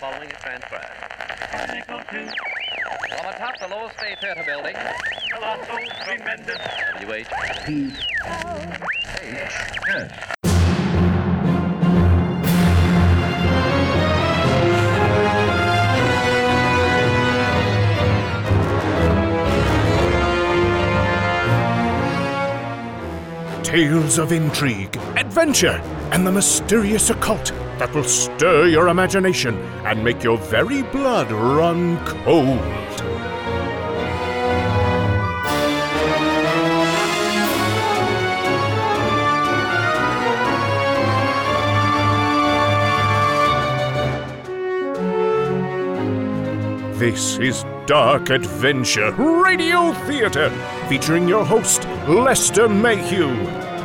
[0.00, 0.80] Following a transfer.
[3.08, 4.74] From atop the Lower State Theater building.
[5.32, 6.56] Colossal, tremendous.
[7.02, 7.28] WH.
[23.62, 25.82] Tales of intrigue, adventure,
[26.12, 27.46] and the mysterious occult
[27.78, 29.56] that will stir your imagination
[29.86, 32.60] and make your very blood run cold.
[46.98, 50.50] This is Dark Adventure Radio Theatre,
[50.90, 53.34] featuring your host, Lester Mayhew.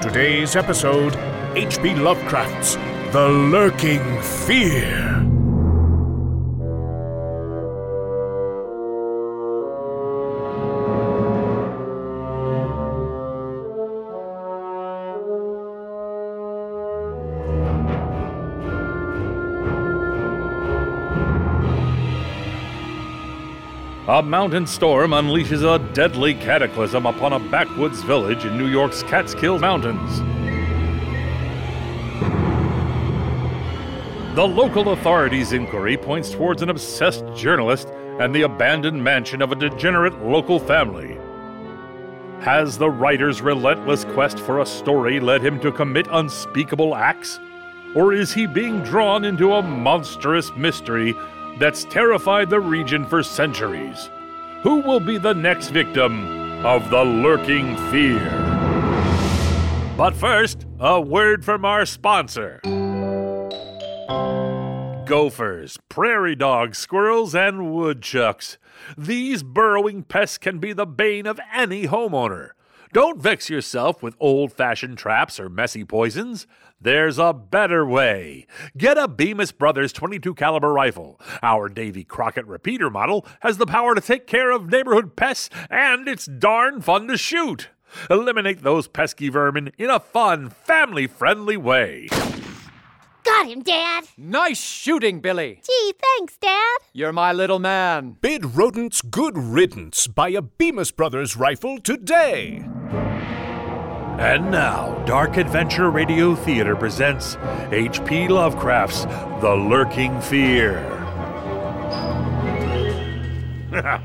[0.02, 1.16] Today's episode
[1.56, 1.96] H.P.
[1.96, 2.76] Lovecraft's
[3.12, 5.08] The Lurking Fear.
[24.10, 29.60] A mountain storm unleashes a deadly cataclysm upon a backwoods village in New York's Catskill
[29.60, 30.37] Mountains.
[34.38, 37.88] The local authorities' inquiry points towards an obsessed journalist
[38.20, 41.18] and the abandoned mansion of a degenerate local family.
[42.42, 47.40] Has the writer's relentless quest for a story led him to commit unspeakable acts?
[47.96, 51.16] Or is he being drawn into a monstrous mystery
[51.58, 54.12] that's terrified the region for centuries?
[54.62, 58.20] Who will be the next victim of the lurking fear?
[59.98, 62.62] But first, a word from our sponsor.
[64.08, 68.58] Gophers, prairie dogs, squirrels, and woodchucks.
[68.98, 72.52] These burrowing pests can be the bane of any homeowner.
[72.94, 76.48] Don't vex yourself with old fashioned traps or messy poisons.
[76.80, 78.48] There's a better way.
[78.78, 81.20] Get a Bemis Brothers 22 caliber rifle.
[81.44, 86.08] Our Davy Crockett repeater model has the power to take care of neighborhood pests and
[86.08, 87.70] it's darn fun to shoot.
[88.10, 92.08] Eliminate those pesky vermin in a fun, family friendly way.
[93.28, 94.06] Got him, Dad.
[94.18, 95.62] Nice shooting, Billy.
[95.66, 96.78] Gee, thanks, Dad.
[96.94, 98.16] You're my little man.
[98.22, 100.08] Bid rodents good riddance.
[100.08, 102.64] by a Bemis Brothers rifle today.
[104.20, 107.38] And now, Dark Adventure Radio Theater presents
[107.72, 108.30] H.P.
[108.30, 109.04] Lovecraft's
[109.42, 110.94] The Lurking Fear.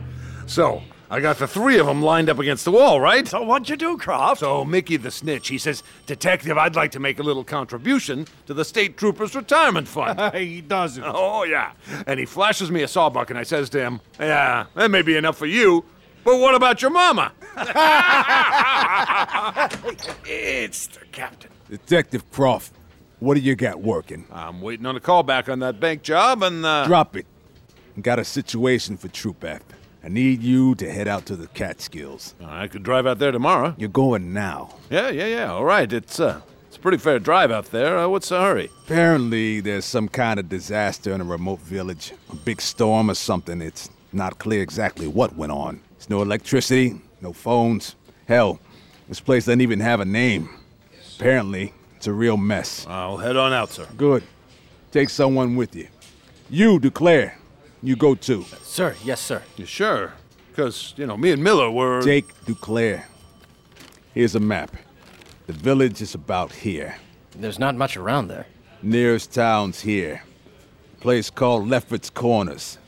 [0.47, 3.29] So, I got the three of them lined up against the wall, right?
[3.29, 4.41] So what'd you do, Croft?
[4.41, 8.55] So, Mickey the snitch, he says, Detective, I'd like to make a little contribution to
[8.55, 10.35] the state trooper's retirement fund.
[10.35, 11.05] he doesn't.
[11.07, 11.73] oh, yeah.
[12.07, 15.15] And he flashes me a sawbuck, and I says to him, Yeah, that may be
[15.19, 15.85] enough for you,
[16.25, 17.33] but what about your mama?
[20.25, 21.51] it's the captain.
[21.69, 22.73] Detective Croft,
[23.19, 24.25] what do you got working?
[24.33, 26.87] I'm waiting on a call back on that bank job, and, uh.
[26.87, 27.27] Drop it.
[28.01, 29.61] Got a situation for Troop F.
[30.05, 32.35] I need you to head out to the Catskills.
[32.45, 33.75] I could drive out there tomorrow.
[33.79, 34.75] You're going now.
[34.91, 35.53] Yeah, yeah, yeah.
[35.53, 35.91] All right.
[35.93, 37.99] It's uh, it's a pretty fair drive out there.
[37.99, 38.69] Uh, what's the hurry?
[38.85, 42.13] Apparently, there's some kind of disaster in a remote village.
[42.31, 43.63] A big storm or something.
[43.63, 45.81] It's not clear exactly what went on.
[45.93, 47.95] There's no electricity, no phones.
[48.27, 48.59] Hell,
[49.09, 50.49] this place doesn't even have a name.
[51.17, 52.85] Apparently, it's a real mess.
[52.89, 53.87] I'll head on out, sir.
[53.97, 54.25] Good.
[54.91, 55.87] Take someone with you.
[56.51, 57.35] You, Duclair.
[57.83, 58.45] You go too.
[58.63, 59.43] Sir, yes, sir.
[59.57, 60.13] You sure?
[60.51, 62.03] Because, you know, me and Miller were.
[62.03, 63.05] Jake Duclair.
[64.15, 64.77] Here's a map.
[65.47, 66.97] The village is about here.
[67.37, 68.47] There's not much around there.
[68.83, 70.23] Nearest town's here.
[71.01, 72.79] Place called Lefferts Corners.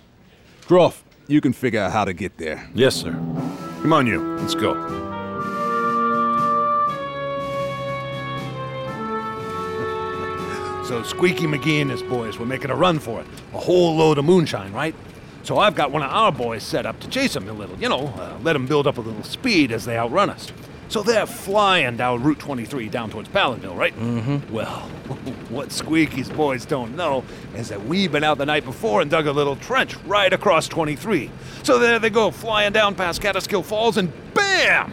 [0.66, 2.68] Croft, you can figure out how to get there.
[2.74, 3.12] Yes, sir.
[3.12, 4.20] Come on, you.
[4.36, 5.03] Let's go.
[10.84, 13.26] So Squeaky McGee and his boys were making a run for it.
[13.54, 14.94] A whole load of moonshine, right?
[15.42, 17.88] So I've got one of our boys set up to chase them a little, you
[17.88, 20.52] know, uh, let them build up a little speed as they outrun us.
[20.88, 23.96] So they're flying down Route 23 down towards Palenville, right?
[23.98, 24.52] Mm-hmm.
[24.52, 24.80] Well,
[25.48, 29.26] what Squeaky's boys don't know is that we've been out the night before and dug
[29.26, 31.30] a little trench right across 23.
[31.62, 34.92] So there they go, flying down past Kaaterskill Falls, and bam!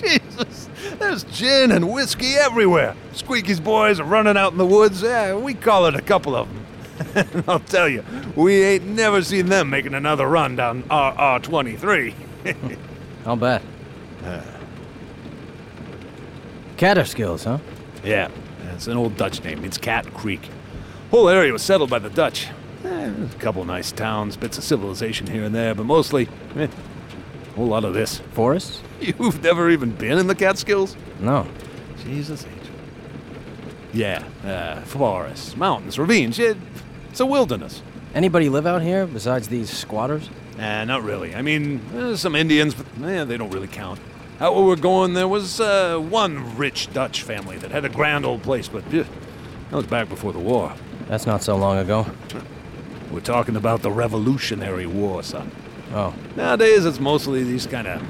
[0.00, 0.68] Jesus!
[0.98, 2.94] There's gin and whiskey everywhere.
[3.12, 5.02] Squeaky's boys are running out in the woods.
[5.02, 7.44] Yeah, we call it a couple of them.
[7.48, 8.04] I'll tell you,
[8.34, 12.14] we ain't never seen them making another run down R 23.
[13.26, 13.62] I'll bet.
[16.76, 17.58] Kaaterskills, huh?
[18.04, 18.28] Yeah,
[18.74, 19.64] it's an old Dutch name.
[19.64, 20.48] It's Cat Creek.
[21.10, 22.48] Whole area was settled by the Dutch.
[22.84, 26.68] Eh, a couple nice towns, bits of civilization here and there, but mostly, eh,
[27.58, 28.20] whole lot of this.
[28.32, 28.80] Forests?
[29.00, 30.96] You've never even been in the Catskills?
[31.20, 31.46] No.
[32.04, 32.68] Jesus H.
[33.92, 36.38] Yeah, uh, forests, mountains, ravines.
[36.38, 36.56] It,
[37.10, 37.82] it's a wilderness.
[38.14, 40.30] Anybody live out here besides these squatters?
[40.56, 41.34] Nah, not really.
[41.34, 43.98] I mean, eh, some Indians, but eh, they don't really count.
[44.40, 48.24] Out where we're going, there was uh, one rich Dutch family that had a grand
[48.24, 49.04] old place, but eh,
[49.70, 50.72] that was back before the war.
[51.08, 52.06] That's not so long ago.
[53.10, 55.50] We're talking about the Revolutionary War, son.
[55.92, 56.14] Oh.
[56.36, 58.02] Nowadays, it's mostly these kind of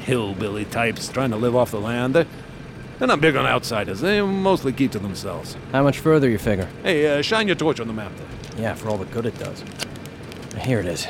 [0.00, 2.14] hillbilly types trying to live off the land.
[2.14, 2.26] They're,
[2.98, 4.00] they're not big on outsiders.
[4.00, 5.56] They mostly keep to themselves.
[5.72, 6.68] How much further you figure?
[6.82, 8.62] Hey, uh, shine your torch on the map there.
[8.62, 9.64] Yeah, for all the good it does.
[10.60, 11.06] Here it is.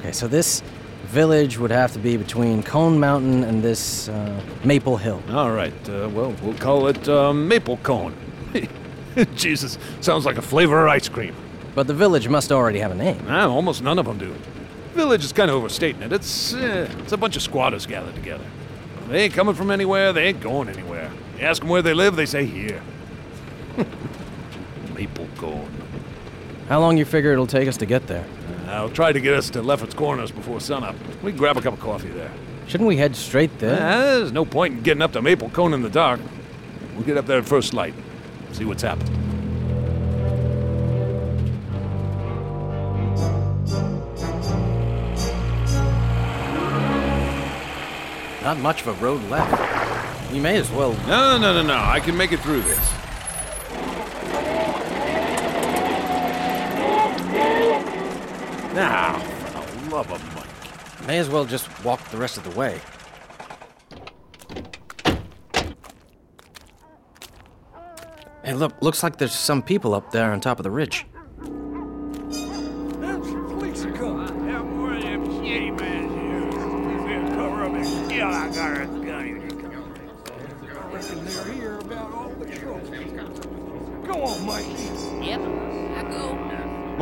[0.00, 0.62] Okay, so this
[1.04, 5.22] village would have to be between Cone Mountain and this uh, Maple Hill.
[5.30, 8.14] All right, uh, well, we'll call it uh, Maple Cone.
[9.34, 11.34] Jesus, sounds like a flavor of ice cream.
[11.74, 13.24] But the village must already have a name.
[13.28, 14.34] Ah, almost none of them do.
[15.02, 16.12] Village is kind of overstating it.
[16.12, 18.44] It's, uh, it's a bunch of squatters gathered together.
[19.08, 21.10] They ain't coming from anywhere, they ain't going anywhere.
[21.36, 22.80] You ask them where they live, they say here.
[24.94, 25.68] Maple Cone.
[26.68, 28.24] How long you figure it'll take us to get there?
[28.68, 30.94] I'll try to get us to Lefferts Corners before sunup.
[31.20, 32.30] We can grab a cup of coffee there.
[32.68, 33.74] Shouldn't we head straight there?
[33.82, 36.20] Ah, there's no point in getting up to Maple Cone in the dark.
[36.94, 37.94] We'll get up there at first light.
[38.52, 39.31] See what's happening.
[48.42, 50.32] Not much of a road left.
[50.32, 50.94] We may as well.
[51.06, 51.76] No, no, no, no.
[51.76, 52.92] I can make it through this.
[58.74, 61.06] Now, for the love of Mike.
[61.06, 62.80] May as well just walk the rest of the way.
[68.42, 71.06] Hey, look, looks like there's some people up there on top of the ridge.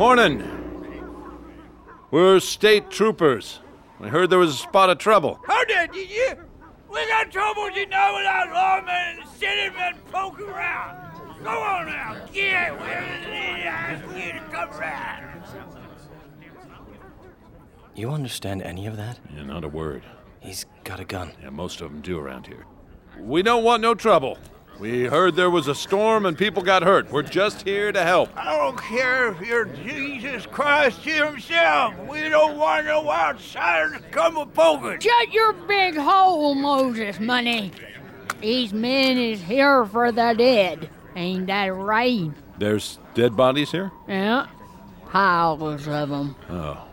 [0.01, 0.41] Morning.
[2.09, 3.59] We're state troopers.
[3.99, 5.39] I heard there was a spot of trouble.
[5.45, 6.01] How did you?
[6.01, 6.35] you?
[6.89, 10.97] We got trouble, you know, without lawmen and city men poking around.
[11.43, 12.17] Go on now.
[12.33, 15.43] Get where they ask you to come around.
[17.93, 19.19] You understand any of that?
[19.31, 20.01] Yeah, not a word.
[20.39, 21.33] He's got a gun.
[21.43, 22.65] Yeah, most of them do around here.
[23.19, 24.39] We don't want no trouble.
[24.81, 27.11] We heard there was a storm and people got hurt.
[27.11, 28.35] We're just here to help.
[28.35, 31.93] I don't care if you're Jesus Christ himself.
[32.09, 34.99] We don't want no outsiders to come a poking.
[34.99, 37.71] Shut your big hole, Moses Money.
[38.39, 40.89] These men is here for the dead.
[41.15, 42.31] Ain't that right?
[42.57, 43.91] There's dead bodies here?
[44.07, 44.47] Yeah.
[45.11, 46.35] Piles of them.
[46.49, 46.87] Oh.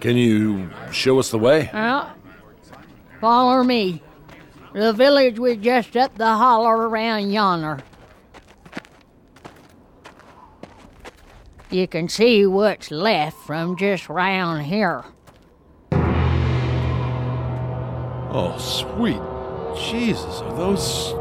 [0.00, 1.70] Can you show us the way?
[1.72, 2.10] Yeah.
[3.20, 4.02] Follow me.
[4.72, 7.80] The village was just up the holler around yonder.
[11.70, 15.04] You can see what's left from just round here.
[18.34, 19.20] Oh, sweet
[19.76, 21.14] Jesus, are those.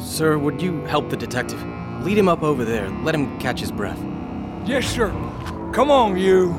[0.16, 1.62] Sir, would you help the detective?
[2.02, 2.88] Lead him up over there.
[3.02, 3.98] Let him catch his breath.
[4.64, 5.10] Yes, sir.
[5.72, 6.54] Come on, you.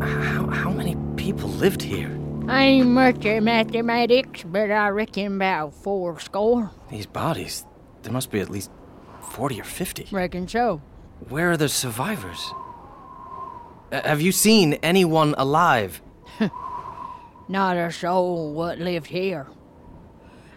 [0.00, 2.18] How, how many people lived here?
[2.48, 6.70] I ain't much at mathematics, but I reckon about four score.
[6.90, 7.64] These bodies,
[8.02, 8.70] there must be at least
[9.20, 10.08] 40 or 50.
[10.10, 10.80] Reckon so.
[11.28, 12.52] Where are the survivors?
[13.92, 16.00] Uh, have you seen anyone alive?
[17.48, 19.48] Not a soul what lived here.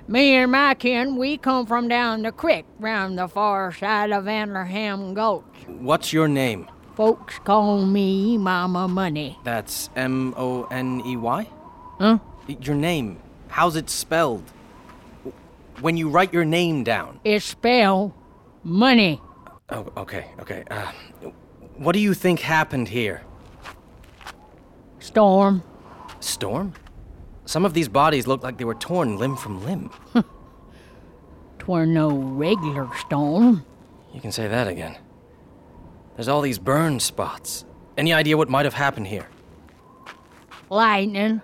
[0.07, 4.25] Me and my kin, we come from down the creek, round the far side of
[4.25, 5.43] Antlerham Gulch.
[5.67, 6.67] What's your name?
[6.95, 9.39] Folks call me Mama Money.
[9.43, 11.49] That's M O N E Y?
[11.99, 12.19] Huh?
[12.47, 13.19] Your name.
[13.47, 14.43] How's it spelled?
[15.81, 17.19] When you write your name down.
[17.23, 18.13] It's spelled
[18.63, 19.19] money.
[19.69, 20.63] Oh, okay, okay.
[20.69, 20.91] Uh,
[21.77, 23.23] what do you think happened here?
[24.99, 25.63] Storm.
[26.19, 26.73] Storm?
[27.45, 29.89] Some of these bodies look like they were torn limb from limb.
[31.59, 33.65] Twere no regular storm.
[34.13, 34.95] You can say that again.
[36.15, 37.65] There's all these burn spots.
[37.97, 39.27] Any idea what might have happened here?
[40.69, 41.41] Lightning.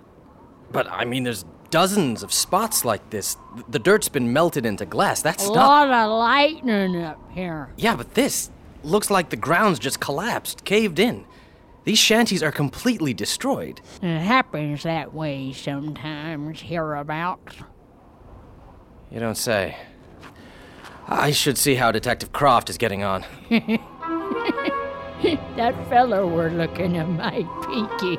[0.72, 3.38] But I mean, there's dozens of spots like this.
[3.68, 5.22] The dirt's been melted into glass.
[5.22, 5.56] That's A not.
[5.56, 7.70] lot of lightning up here.
[7.78, 8.50] Yeah, but this
[8.84, 11.26] looks like the ground's just collapsed, caved in.
[11.86, 13.82] These shanties are completely destroyed.
[14.02, 17.56] It happens that way sometimes hereabouts.
[19.12, 19.76] You don't say.
[21.08, 23.26] I should see how Detective Croft is getting on.
[25.56, 28.18] That fellow we're looking at my peaky.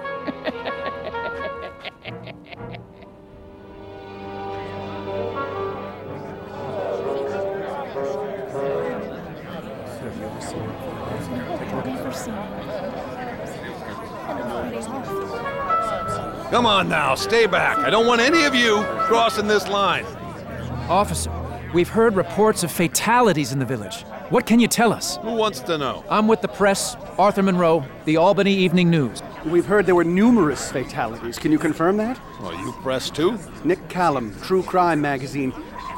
[16.50, 17.78] Come on now, stay back.
[17.78, 20.04] I don't want any of you crossing this line.
[20.88, 21.32] Officer,
[21.72, 24.04] we've heard reports of fatalities in the village.
[24.30, 25.16] What can you tell us?
[25.22, 26.04] Who wants to know?
[26.08, 29.20] I'm with the press, Arthur Munroe, the Albany Evening News.
[29.44, 31.36] We've heard there were numerous fatalities.
[31.36, 32.20] Can you confirm that?
[32.40, 33.40] Well, you press too?
[33.64, 35.52] Nick Callum, True Crime Magazine.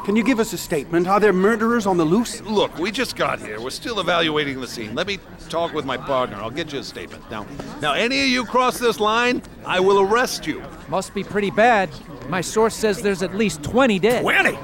[0.06, 1.06] Can you give us a statement?
[1.08, 2.40] Are there murderers on the loose?
[2.40, 3.60] Look, we just got here.
[3.60, 4.94] We're still evaluating the scene.
[4.94, 5.18] Let me
[5.50, 6.36] talk with my partner.
[6.36, 7.30] I'll get you a statement.
[7.30, 7.46] Now,
[7.82, 10.62] now, any of you cross this line, I will arrest you.
[10.88, 11.90] Must be pretty bad.
[12.30, 14.22] My source says there's at least 20 dead.
[14.22, 14.58] Twenty?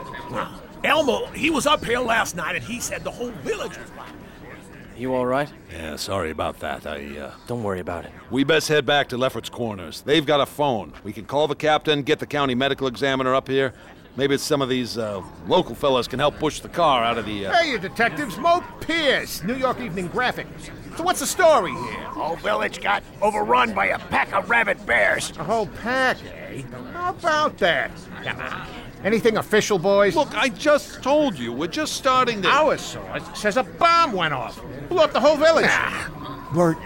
[0.84, 4.12] Elmo, he was up here last night and he said the whole village was like
[4.96, 5.52] You all right?
[5.72, 6.86] Yeah, sorry about that.
[6.86, 7.32] I, uh.
[7.46, 8.12] Don't worry about it.
[8.30, 10.02] We best head back to Lefferts Corners.
[10.02, 10.92] They've got a phone.
[11.04, 13.72] We can call the captain, get the county medical examiner up here.
[14.16, 17.46] Maybe some of these uh, local fellas can help push the car out of the.
[17.46, 17.52] Uh...
[17.52, 18.36] Hey, you detectives.
[18.36, 20.48] Mo Pierce, New York Evening Graphic.
[20.96, 22.02] So what's the story here?
[22.06, 25.30] Whole village got overrun by a pack of rabid bears.
[25.38, 26.62] A whole pack, eh?
[26.92, 27.92] How about that?
[28.24, 28.66] Come on.
[29.04, 30.16] Anything official, boys?
[30.16, 31.52] Look, I just told you.
[31.52, 32.48] We're just starting to.
[32.48, 34.60] Our source says a bomb went off.
[34.88, 35.70] Blew up the whole village.
[36.52, 36.78] Bert,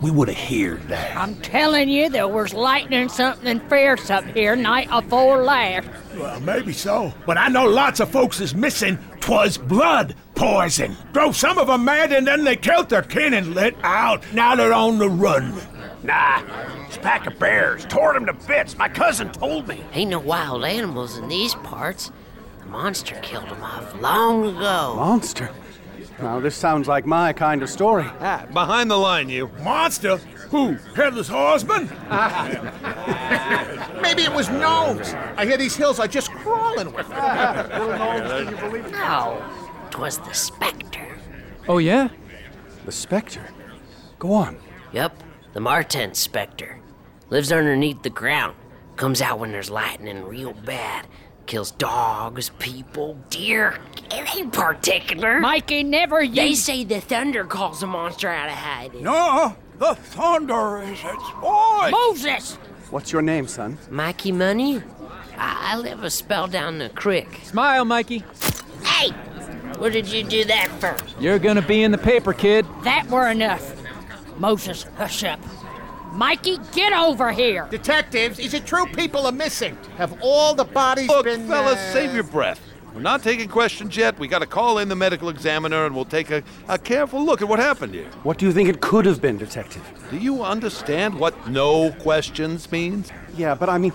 [0.00, 1.16] we would have heard that.
[1.16, 5.88] I'm telling you, there was lightning something fierce up here night afore last.
[6.16, 7.14] Well, maybe so.
[7.24, 8.98] But I know lots of folks is missing.
[9.20, 10.96] Twas blood poison.
[11.12, 14.22] Drove some of 'em mad and then they killed their kin and lit out.
[14.34, 15.54] Now they're on the run.
[16.02, 17.84] Nah, it's a pack of bears.
[17.86, 18.76] Tore them to bits.
[18.78, 19.82] My cousin told me.
[19.92, 22.10] Ain't no wild animals in these parts.
[22.60, 24.94] The monster killed them off long ago.
[24.96, 25.50] Monster?
[26.20, 28.04] Now, this sounds like my kind of story.
[28.20, 29.50] Ah, behind the line, you.
[29.62, 30.18] Monster?
[30.50, 30.74] Who?
[30.94, 31.86] Headless horseman?
[34.02, 35.14] Maybe it was gnomes.
[35.36, 37.68] I hear these hills are just crawling with them.
[37.70, 39.42] no, No,
[39.90, 41.18] 'twas the specter.
[41.68, 42.08] Oh, yeah?
[42.84, 43.48] The Spectre?
[44.18, 44.56] Go on.
[44.92, 46.78] Yep, the Martense Spectre.
[47.32, 48.54] Lives underneath the ground.
[48.96, 51.06] Comes out when there's lightning real bad.
[51.46, 53.78] Kills dogs, people, deer.
[54.10, 55.40] It ain't particular.
[55.40, 59.04] Mikey never They say the thunder calls the monster out of hiding.
[59.04, 61.90] No, the thunder is its voice.
[61.90, 62.56] Moses!
[62.90, 63.78] What's your name, son?
[63.88, 64.82] Mikey Money?
[65.38, 67.40] I, I live a spell down the creek.
[67.44, 68.24] Smile, Mikey.
[68.84, 69.08] Hey!
[69.78, 70.94] What did you do that for?
[71.18, 72.66] You're gonna be in the paper, kid.
[72.84, 73.74] That were enough.
[74.36, 75.40] Moses, hush up.
[76.12, 77.66] Mikey, get over here.
[77.70, 79.76] Detectives, is it true people are missing?
[79.96, 81.48] Have all the bodies Look, been.
[81.48, 82.60] fellas, uh, save your breath.
[82.94, 84.18] We're not taking questions yet.
[84.18, 87.40] We got to call in the medical examiner and we'll take a, a careful look
[87.40, 88.10] at what happened here.
[88.24, 89.82] What do you think it could have been, Detective?
[90.10, 93.10] Do you understand what no questions means?
[93.34, 93.92] Yeah, but I mean,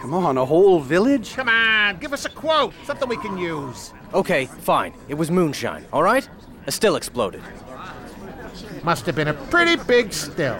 [0.00, 1.34] come on, a whole village?
[1.34, 2.72] Come on, give us a quote.
[2.84, 3.92] Something we can use.
[4.14, 4.94] Okay, fine.
[5.08, 6.26] It was moonshine, all right?
[6.66, 7.42] A still exploded.
[8.82, 10.58] Must have been a pretty big still.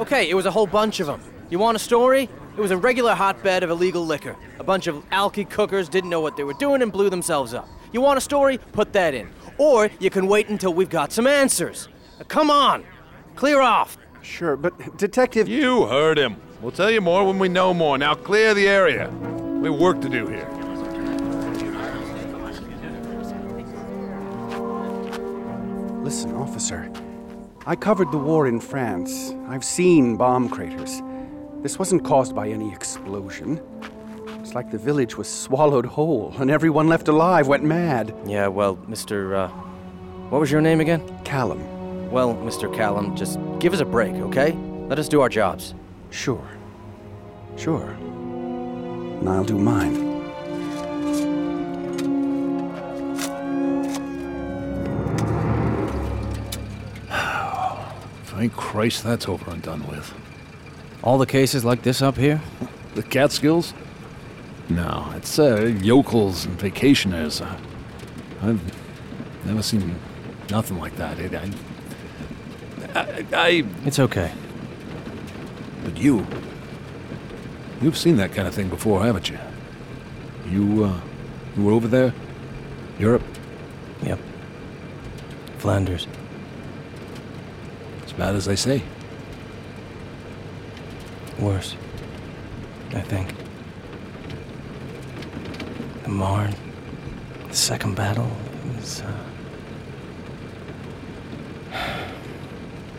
[0.00, 1.20] Okay, it was a whole bunch of them.
[1.50, 2.22] You want a story?
[2.56, 4.34] It was a regular hotbed of illegal liquor.
[4.58, 7.68] A bunch of alky cookers didn't know what they were doing and blew themselves up.
[7.92, 8.56] You want a story?
[8.72, 9.28] Put that in.
[9.58, 11.88] Or you can wait until we've got some answers.
[12.18, 12.82] Now, come on,
[13.36, 13.98] clear off.
[14.22, 15.48] Sure, but Detective.
[15.48, 16.36] You heard him.
[16.62, 17.98] We'll tell you more when we know more.
[17.98, 19.10] Now clear the area.
[19.10, 20.48] We have work to do here.
[26.02, 26.90] Listen, officer.
[27.70, 29.32] I covered the war in France.
[29.46, 31.00] I've seen bomb craters.
[31.62, 33.60] This wasn't caused by any explosion.
[34.40, 38.12] It's like the village was swallowed whole, and everyone left alive went mad.
[38.26, 39.36] Yeah, well, Mr.
[39.36, 39.48] Uh,
[40.30, 41.00] what was your name again?
[41.22, 42.10] Callum.
[42.10, 42.74] Well, Mr.
[42.74, 44.50] Callum, just give us a break, okay?
[44.88, 45.76] Let us do our jobs.
[46.10, 46.48] Sure.
[47.56, 47.90] Sure.
[47.90, 50.09] And I'll do mine.
[58.40, 60.14] Thank Christ that's over and done with.
[61.02, 62.40] All the cases like this up here?
[62.94, 63.74] The Catskills?
[64.70, 67.44] No, it's uh, yokels and vacationers.
[67.44, 67.54] Uh,
[68.40, 69.94] I've never seen
[70.48, 71.18] nothing like that.
[71.18, 71.50] It, I,
[72.94, 73.64] I, I.
[73.84, 74.32] It's okay.
[75.84, 76.26] But you.
[77.82, 79.38] You've seen that kind of thing before, haven't you?
[80.48, 81.00] You, uh.
[81.58, 82.14] You were over there?
[82.98, 83.22] Europe?
[84.02, 84.18] Yep.
[85.58, 86.06] Flanders.
[88.10, 88.82] As bad as they say.
[91.38, 91.76] worse.
[92.92, 93.32] I think.
[96.02, 96.54] The Marne,
[97.48, 98.28] the second battle
[98.74, 99.02] was.
[99.02, 99.12] Uh...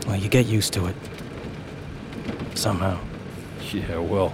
[0.08, 0.96] Well, you get used to it.
[2.56, 2.98] Somehow.
[3.74, 4.34] Yeah, well,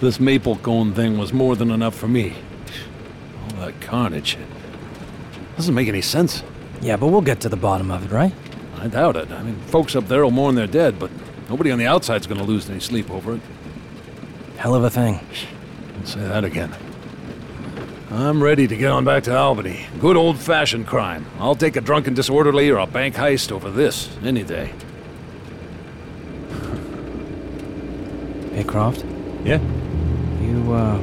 [0.00, 2.34] this maple cone thing was more than enough for me.
[3.44, 4.36] All that carnage.
[5.56, 6.42] Doesn't make any sense.
[6.82, 8.32] Yeah, but we'll get to the bottom of it, right?
[8.86, 9.32] I doubt it.
[9.32, 11.10] I mean, folks up there will mourn their dead, but
[11.48, 13.40] nobody on the outside's gonna lose any sleep over it.
[14.58, 15.18] Hell of a thing.
[15.94, 16.72] Don't say that again.
[18.12, 19.86] I'm ready to get on back to Albany.
[19.98, 21.26] Good old fashioned crime.
[21.40, 24.72] I'll take a drunken disorderly or a bank heist over this any day.
[28.52, 29.04] Hey, Croft?
[29.44, 29.60] Yeah?
[30.40, 31.00] You, uh.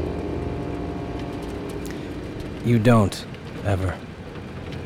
[2.63, 3.25] You don't,
[3.65, 3.93] ever.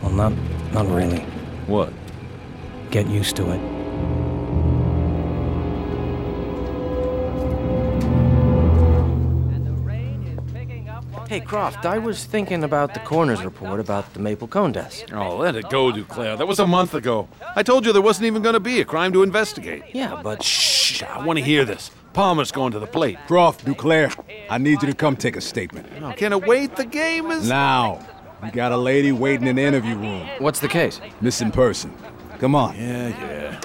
[0.02, 0.34] Well, not.
[0.74, 1.20] not really.
[1.68, 1.94] What?
[2.92, 3.60] Get used to it.
[11.28, 15.04] Hey, Croft, I was thinking about the coroner's report about the maple cone deaths.
[15.12, 16.38] Oh, let it go, Duclair.
[16.38, 17.28] That was a month ago.
[17.54, 19.84] I told you there wasn't even going to be a crime to investigate.
[19.94, 20.42] Yeah, but.
[20.42, 21.92] Shh, I want to hear this.
[22.14, 23.18] Palmer's going to the plate.
[23.28, 24.18] Croft, Duclair,
[24.50, 25.88] I need you to come take a statement.
[26.02, 26.78] Oh, can it wait?
[26.78, 27.50] The game is.
[27.50, 28.00] Now.
[28.42, 30.28] We got a lady waiting in the interview room.
[30.40, 31.02] What's the case?
[31.22, 31.92] Missing person.
[32.40, 32.76] Come on.
[32.76, 33.60] Yeah, yeah.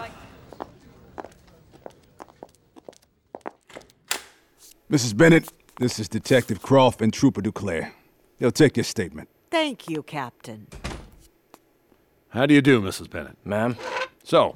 [4.90, 5.16] Mrs.
[5.16, 7.92] Bennett, this is Detective Croft and Trooper Duclair.
[8.38, 9.28] They'll take your statement.
[9.50, 10.68] Thank you, Captain.
[12.30, 13.10] How do you do, Mrs.
[13.10, 13.36] Bennett?
[13.44, 13.76] Ma'am?
[14.24, 14.50] So,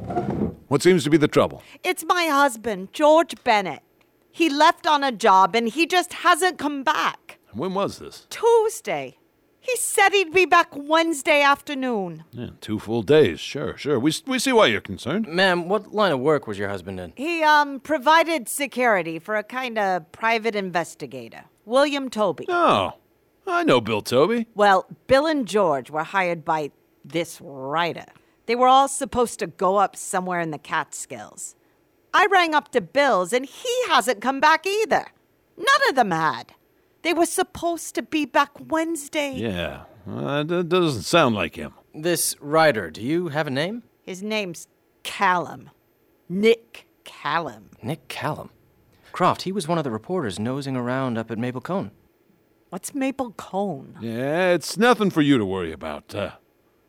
[0.68, 1.62] what seems to be the trouble?
[1.85, 3.80] It's my husband, George Bennett.
[4.30, 7.38] He left on a job and he just hasn't come back.
[7.52, 8.26] When was this?
[8.30, 9.18] Tuesday.
[9.66, 12.23] He said he'd be back Wednesday afternoon.
[12.30, 13.40] Yeah, two full days.
[13.40, 13.99] Sure, sure.
[13.99, 15.26] We, we see why you're concerned.
[15.26, 17.12] Ma'am, what line of work was your husband in?
[17.16, 22.46] He um provided security for a kind of private investigator, William Toby.
[22.49, 22.92] Oh,
[23.46, 24.47] I know Bill Toby.
[24.54, 26.71] Well, Bill and George were hired by
[27.04, 28.06] this writer.
[28.47, 31.56] They were all supposed to go up somewhere in the Catskills.
[32.14, 35.06] I rang up to Bill's and he hasn't come back either.
[35.56, 36.52] None of them had.
[37.06, 39.32] They were supposed to be back Wednesday.
[39.36, 41.73] Yeah, uh, that doesn't sound like him.
[41.95, 43.84] This writer, do you have a name?
[44.02, 44.66] His name's
[45.04, 45.71] Callum.
[46.28, 47.71] Nick Callum.
[47.80, 48.50] Nick Callum.
[49.12, 51.92] Croft, he was one of the reporters nosing around up at Maple Cone.
[52.71, 53.99] What's Maple Cone?
[54.00, 56.12] Yeah, it's nothing for you to worry about.
[56.12, 56.32] Uh,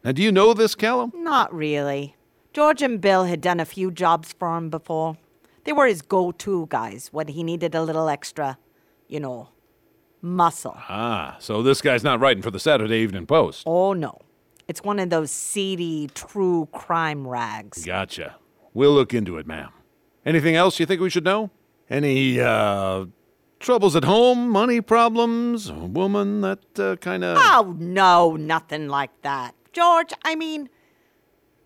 [0.04, 1.12] now, do you know this, Callum?
[1.14, 2.16] Not really.
[2.54, 5.16] George and Bill had done a few jobs for him before.
[5.66, 8.58] They were his go to guys when he needed a little extra,
[9.08, 9.50] you know,
[10.28, 10.76] muscle.
[10.78, 13.64] Ah, so this guy's not writing for the Saturday Evening Post.
[13.66, 14.20] Oh, no.
[14.68, 17.86] It's one of those seedy, true crime rags.
[17.86, 18.36] Gotcha.
[18.74, 19.70] We'll look into it, ma'am.
[20.26, 21.52] Anything else you think we should know?
[21.90, 23.06] Any, uh,
[23.60, 24.50] troubles at home?
[24.50, 25.70] Money problems?
[25.70, 26.42] A woman?
[26.42, 27.38] That uh, kind of.
[27.40, 29.56] Oh, no, nothing like that.
[29.72, 30.70] George, I mean,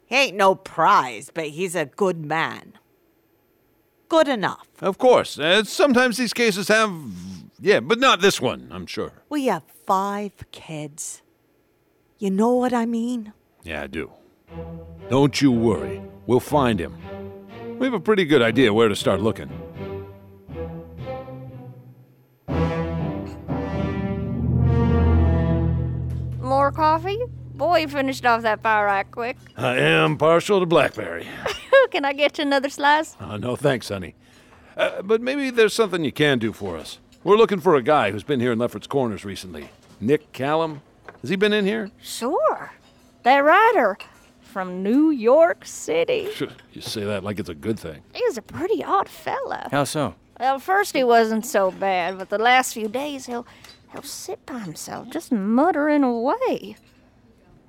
[0.05, 2.73] he ain't no prize, but he's a good man.
[4.09, 4.67] Good enough.
[4.81, 5.39] Of course.
[5.39, 6.91] Uh, sometimes these cases have.
[7.63, 9.11] Yeah, but not this one, I'm sure.
[9.29, 11.21] We have five kids.
[12.17, 13.33] You know what I mean?
[13.63, 14.11] Yeah, I do.
[15.09, 16.01] Don't you worry.
[16.25, 16.97] We'll find him.
[17.77, 19.49] We have a pretty good idea where to start looking.
[26.41, 27.19] More coffee?
[27.53, 29.37] Boy, you finished off that pie right quick.
[29.55, 31.27] I am partial to blackberry.
[31.91, 33.15] Can I get you another slice?
[33.19, 34.15] Uh, no thanks, honey.
[34.75, 36.97] Uh, but maybe there's something you can do for us.
[37.23, 39.69] We're looking for a guy who's been here in Lefferts Corners recently.
[39.99, 40.81] Nick Callum.
[41.21, 41.91] Has he been in here?
[42.01, 42.71] Sure.
[43.21, 43.97] That writer
[44.41, 46.29] from New York City.
[46.73, 48.01] You say that like it's a good thing.
[48.13, 49.67] He's a pretty odd fella.
[49.71, 50.15] How so?
[50.39, 53.45] Well, first he wasn't so bad, but the last few days he'll
[53.91, 56.77] he'll sit by himself, just muttering away.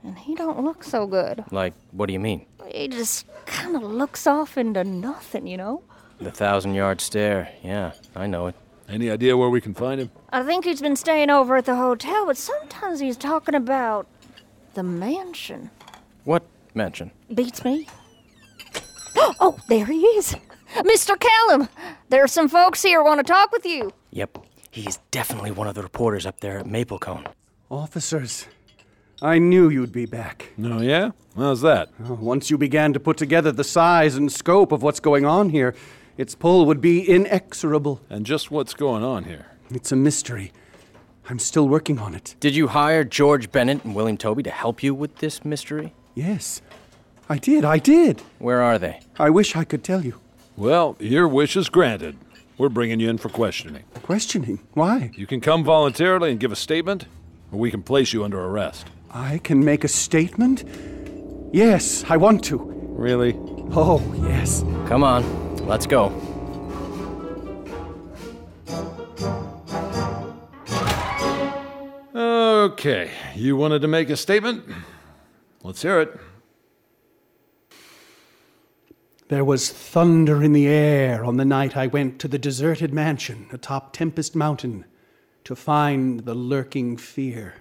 [0.04, 1.44] And he don't look so good.
[1.50, 2.46] Like, what do you mean?
[2.72, 5.82] He just kind of looks off into nothing, you know?
[6.20, 7.50] The thousand yard stare.
[7.62, 8.54] Yeah, I know it.
[8.92, 10.10] Any idea where we can find him?
[10.30, 14.06] I think he's been staying over at the hotel, but sometimes he's talking about
[14.74, 15.70] the mansion.
[16.24, 16.42] What
[16.74, 17.10] mansion?
[17.34, 17.88] Beats me.
[19.40, 20.36] Oh, there he is.
[20.76, 21.18] Mr.
[21.18, 21.68] Callum,
[22.08, 23.92] there are some folks here want to talk with you.
[24.10, 24.38] Yep,
[24.70, 27.26] he's definitely one of the reporters up there at Maple Cone.
[27.70, 28.46] Officers,
[29.20, 30.50] I knew you'd be back.
[30.62, 31.10] Oh, yeah?
[31.36, 31.90] How's that?
[32.04, 35.50] Oh, once you began to put together the size and scope of what's going on
[35.50, 35.74] here,
[36.16, 38.00] its pull would be inexorable.
[38.10, 39.46] And just what's going on here?
[39.70, 40.52] It's a mystery.
[41.28, 42.34] I'm still working on it.
[42.40, 45.94] Did you hire George Bennett and William Toby to help you with this mystery?
[46.14, 46.60] Yes,
[47.28, 48.20] I did, I did.
[48.38, 49.00] Where are they?
[49.18, 50.20] I wish I could tell you.
[50.56, 52.16] Well, your wish is granted.
[52.58, 53.84] We're bringing you in for questioning.
[54.02, 54.58] Questioning?
[54.74, 55.10] Why?
[55.14, 57.06] You can come voluntarily and give a statement,
[57.50, 58.86] or we can place you under arrest.
[59.10, 60.64] I can make a statement?
[61.52, 62.58] Yes, I want to.
[62.58, 63.34] Really?
[63.74, 64.62] Oh, yes.
[64.86, 66.12] Come on, let's go.
[72.14, 74.64] Okay, you wanted to make a statement?
[75.62, 76.18] Let's hear it.
[79.28, 83.48] There was thunder in the air on the night I went to the deserted mansion
[83.50, 84.84] atop Tempest Mountain
[85.44, 87.54] to find the lurking fear.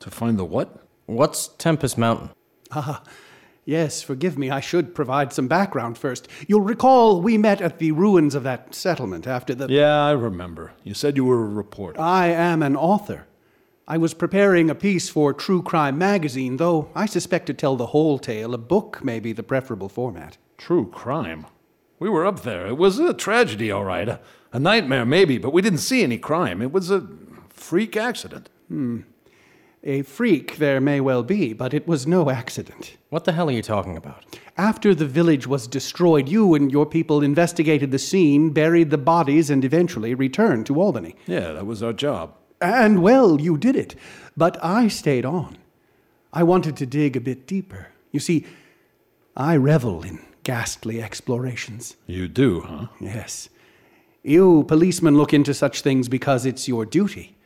[0.00, 0.86] To find the what?
[1.06, 2.30] What's Tempest Mountain?
[2.72, 3.02] Ah,
[3.64, 6.28] yes, forgive me, I should provide some background first.
[6.46, 9.68] You'll recall we met at the ruins of that settlement after the.
[9.68, 10.72] Yeah, I remember.
[10.84, 12.00] You said you were a reporter.
[12.00, 13.26] I am an author.
[13.88, 17.86] I was preparing a piece for True Crime magazine, though I suspect to tell the
[17.86, 20.38] whole tale, a book may be the preferable format.
[20.56, 21.46] True crime?
[21.98, 22.66] We were up there.
[22.68, 24.08] It was a tragedy, all right.
[24.08, 24.20] A,
[24.52, 26.62] a nightmare, maybe, but we didn't see any crime.
[26.62, 27.08] It was a
[27.48, 28.48] freak accident.
[28.68, 29.00] Hmm.
[29.84, 32.96] A freak there may well be, but it was no accident.
[33.10, 34.24] What the hell are you talking about?
[34.56, 39.50] After the village was destroyed, you and your people investigated the scene, buried the bodies,
[39.50, 41.16] and eventually returned to Albany.
[41.26, 42.32] Yeah, that was our job.
[42.60, 43.96] And well, you did it.
[44.36, 45.58] But I stayed on.
[46.32, 47.88] I wanted to dig a bit deeper.
[48.12, 48.46] You see,
[49.36, 51.96] I revel in ghastly explorations.
[52.06, 52.86] You do, huh?
[53.00, 53.48] Yes.
[54.22, 57.36] You policemen look into such things because it's your duty.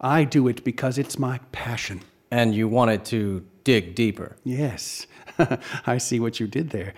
[0.00, 2.02] I do it because it's my passion.
[2.30, 4.36] And you wanted to dig deeper?
[4.44, 5.06] Yes.
[5.86, 6.94] I see what you did there.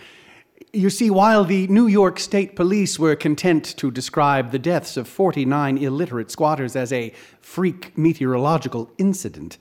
[0.73, 5.09] You see, while the New York State Police were content to describe the deaths of
[5.09, 9.57] 49 illiterate squatters as a freak meteorological incident,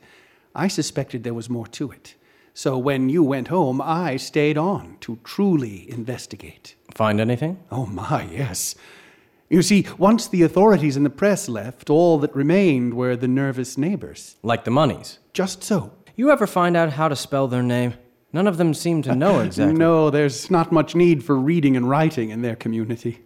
[0.53, 2.15] I suspected there was more to it.
[2.53, 6.75] So when you went home, I stayed on to truly investigate.
[6.95, 7.63] Find anything?
[7.71, 8.75] Oh, my, yes.
[9.49, 13.77] You see, once the authorities and the press left, all that remained were the nervous
[13.77, 14.35] neighbors.
[14.43, 15.19] Like the monies?
[15.31, 15.93] Just so.
[16.17, 17.93] You ever find out how to spell their name?
[18.33, 19.77] None of them seem to know exactly.
[19.77, 23.23] no, there's not much need for reading and writing in their community.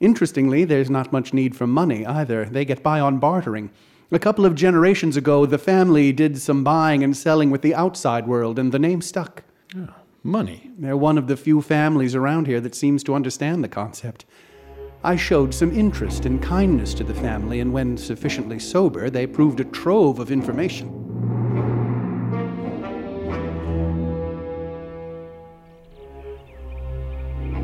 [0.00, 2.44] Interestingly, there's not much need for money either.
[2.44, 3.70] They get by on bartering.
[4.10, 8.26] A couple of generations ago, the family did some buying and selling with the outside
[8.26, 9.44] world, and the name stuck.
[9.74, 9.86] Yeah,
[10.22, 10.70] money.
[10.78, 14.26] They're one of the few families around here that seems to understand the concept.
[15.04, 19.60] I showed some interest and kindness to the family, and when sufficiently sober, they proved
[19.60, 20.88] a trove of information.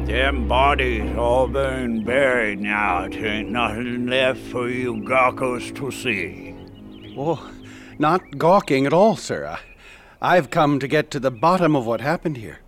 [0.04, 3.08] Them bodies all been buried now.
[3.08, 6.54] There ain't nothing left for you gawkers to see.
[7.16, 7.50] Oh,
[7.98, 9.58] not gawking at all, sir.
[10.20, 12.58] I've come to get to the bottom of what happened here.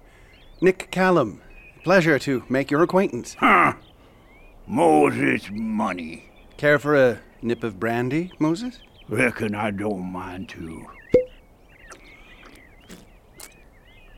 [0.63, 1.43] Nick Callum,
[1.85, 3.35] pleasure to make your acquaintance.
[3.39, 3.75] Huh.
[4.67, 6.31] Moses money.
[6.57, 8.79] Care for a nip of brandy, Moses?
[9.09, 10.87] Reckon I don't mind too.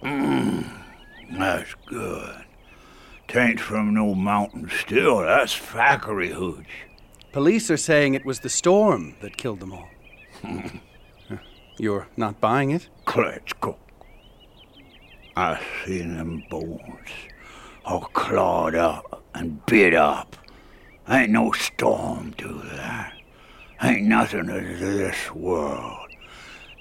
[0.02, 0.68] Mmm,
[1.32, 2.44] that's good.
[3.26, 6.86] Tain't from no mountain still, that's factory hooch.
[7.32, 9.88] Police are saying it was the storm that killed them all.
[11.78, 12.88] You're not buying it?
[13.06, 13.76] Klitschko.
[15.36, 17.08] I seen them bones
[17.84, 20.36] all clawed up and bit up.
[21.08, 23.12] Ain't no storm do that.
[23.82, 26.08] Ain't nothing of this world.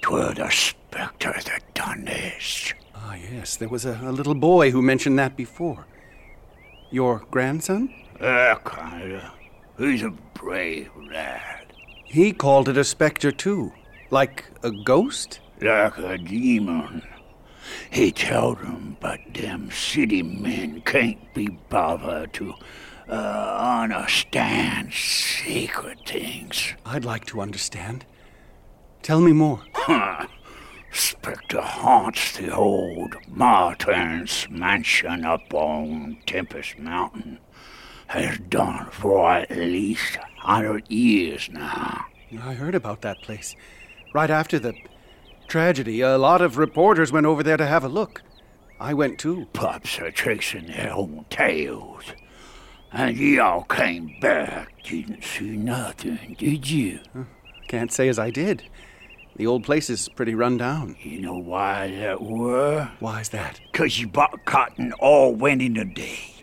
[0.00, 2.72] Twere the spectre that done this.
[2.94, 5.86] Ah, yes, there was a, a little boy who mentioned that before.
[6.90, 7.92] Your grandson?
[8.20, 9.32] Yeah, kinda.
[9.76, 11.66] He's a brave lad.
[12.04, 13.72] He called it a spectre, too.
[14.10, 15.40] Like a ghost?
[15.60, 17.02] Like a demon.
[17.90, 22.54] He told 'em, but them city men can't be bothered to
[23.08, 26.74] uh, understand secret things.
[26.86, 28.04] I'd like to understand.
[29.02, 29.62] Tell me more.
[30.90, 37.40] Spectre haunts the old Martense mansion up on Tempest Mountain.
[38.06, 42.06] Has done for at least a hundred years now.
[42.40, 43.56] I heard about that place.
[44.14, 44.74] Right after the
[45.54, 48.22] tragedy, a lot of reporters went over there to have a look.
[48.80, 49.46] I went too.
[49.52, 52.02] Pups are chasing their own tails.
[52.90, 56.98] And y'all came back, didn't see nothing, did you?
[57.68, 58.64] Can't say as I did.
[59.36, 60.96] The old place is pretty run down.
[61.00, 62.90] You know why that were?
[62.98, 63.60] Why's that?
[63.72, 66.34] 'Cause you bought cotton all went in a day.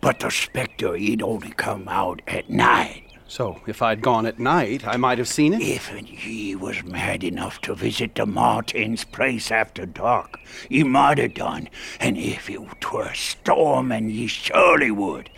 [0.00, 3.05] But the spectre, it only come out at night.
[3.36, 5.60] So, if I'd gone at night, I might have seen it?
[5.60, 5.92] If
[6.26, 11.68] ye was mad enough to visit the Martense place after dark, ye might have done.
[12.00, 15.28] And if it were storming, ye surely would.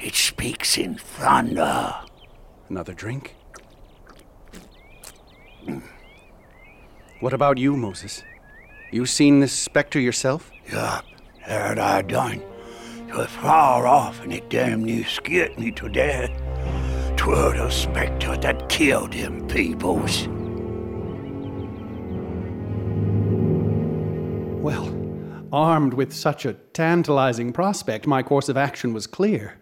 [0.00, 1.94] It speaks in thunder.
[2.70, 3.34] Another drink?
[7.20, 8.22] What about you, Moses?
[8.90, 10.50] You seen this specter yourself?
[10.72, 11.04] Yup,
[11.46, 12.42] that I done.
[13.08, 16.30] It was far off, and it damn near scared me to death.
[17.22, 20.26] 'Twere the specter that killed them peoples.
[24.60, 24.92] Well,
[25.52, 29.60] armed with such a tantalizing prospect, my course of action was clear.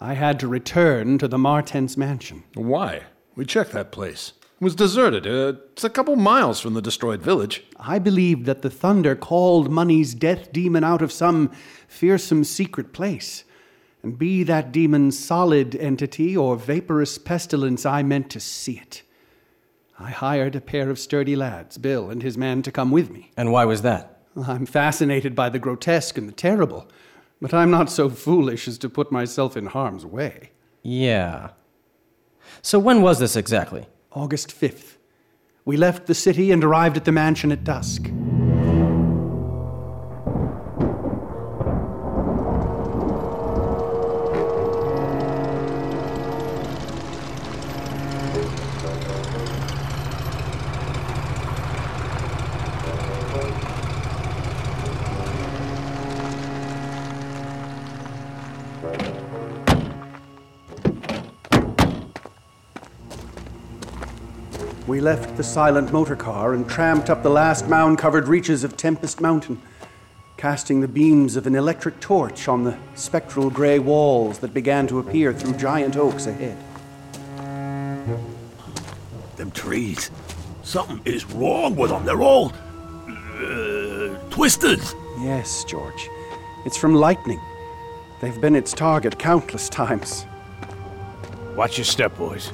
[0.00, 2.44] I had to return to the Martense mansion.
[2.54, 3.02] Why?
[3.34, 4.34] We checked that place.
[4.60, 5.26] It was deserted.
[5.26, 7.64] Uh, it's a couple miles from the destroyed village.
[7.80, 11.50] I believed that the thunder called Money's death demon out of some
[11.88, 13.42] fearsome secret place.
[14.02, 19.02] And be that demon solid entity or vaporous pestilence, I meant to see it.
[19.98, 23.30] I hired a pair of sturdy lads, Bill and his man, to come with me.
[23.36, 24.22] And why was that?
[24.36, 26.88] I'm fascinated by the grotesque and the terrible,
[27.40, 30.50] but I'm not so foolish as to put myself in harm's way.
[30.82, 31.50] Yeah.
[32.62, 33.86] So when was this exactly?
[34.10, 34.96] August 5th.
[35.64, 38.10] We left the city and arrived at the mansion at dusk.
[65.02, 69.20] Left the silent motor car and tramped up the last mound covered reaches of Tempest
[69.20, 69.60] Mountain,
[70.36, 75.00] casting the beams of an electric torch on the spectral gray walls that began to
[75.00, 76.56] appear through giant oaks ahead.
[79.36, 80.12] Them trees.
[80.62, 82.04] Something is wrong with them.
[82.04, 82.52] They're all.
[83.08, 84.80] Uh, twisted.
[85.18, 86.08] Yes, George.
[86.64, 87.40] It's from lightning.
[88.20, 90.26] They've been its target countless times.
[91.56, 92.52] Watch your step, boys.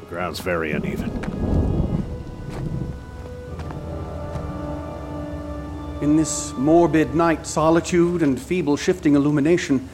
[0.00, 1.17] The ground's very uneven.
[6.08, 9.90] In this morbid night solitude and feeble shifting illumination,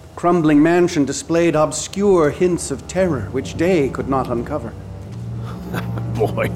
[0.00, 4.72] the crumbling mansion displayed obscure hints of terror which day could not uncover.
[6.14, 6.52] Boy,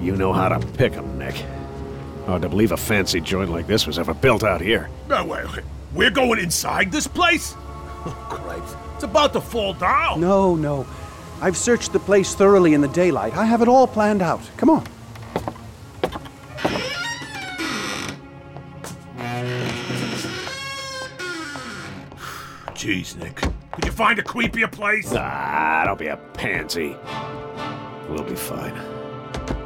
[0.00, 1.44] you know how to pick 'em, Nick.
[2.24, 4.88] Hard to believe a fancy joint like this was ever built out here.
[5.06, 5.64] No, wait, wait.
[5.92, 7.54] We're going inside this place?
[8.06, 8.74] Oh, Christ.
[8.94, 10.22] It's about to fall down.
[10.22, 10.86] No, no.
[11.42, 13.36] I've searched the place thoroughly in the daylight.
[13.36, 14.40] I have it all planned out.
[14.56, 14.86] Come on.
[22.84, 23.36] Jeez, Nick.
[23.72, 25.10] Could you find a creepier place?
[25.16, 26.94] Ah, don't be a pansy.
[28.10, 28.74] We'll be fine.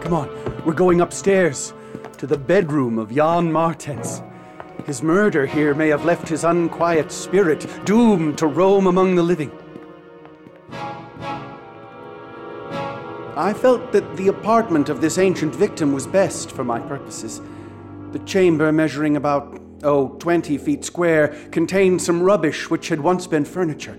[0.01, 0.65] Come on.
[0.65, 1.75] We're going upstairs
[2.19, 4.23] to the bedroom of Jan Martense.
[4.87, 9.51] His murder here may have left his unquiet spirit doomed to roam among the living.
[13.37, 17.43] I felt that the apartment of this ancient victim was best for my purposes.
[18.13, 23.45] The chamber, measuring about, oh, 20 feet square, contained some rubbish which had once been
[23.45, 23.99] furniture.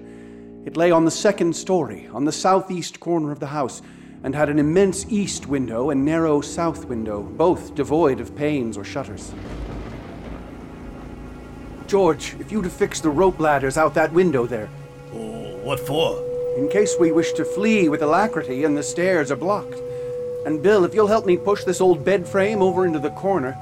[0.66, 3.82] It lay on the second story, on the southeast corner of the house,
[4.24, 8.84] and had an immense east window and narrow south window, both devoid of panes or
[8.84, 9.34] shutters.
[11.88, 14.70] George, if you'd have fixed the rope ladders out that window there.
[15.14, 16.24] Oh, what for?
[16.58, 19.76] In case we wish to flee with alacrity and the stairs are blocked.
[20.46, 23.58] And Bill, if you'll help me push this old bed frame over into the corner.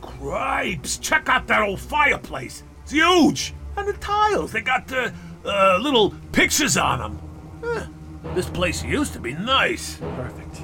[0.00, 0.98] Cripes!
[0.98, 2.62] Check out that old fireplace.
[2.82, 3.54] It's huge.
[3.76, 5.10] And the tiles, they got uh,
[5.44, 7.20] uh, little pictures on them.
[7.62, 7.86] Huh.
[8.34, 9.96] This place used to be nice.
[9.96, 10.62] Perfect.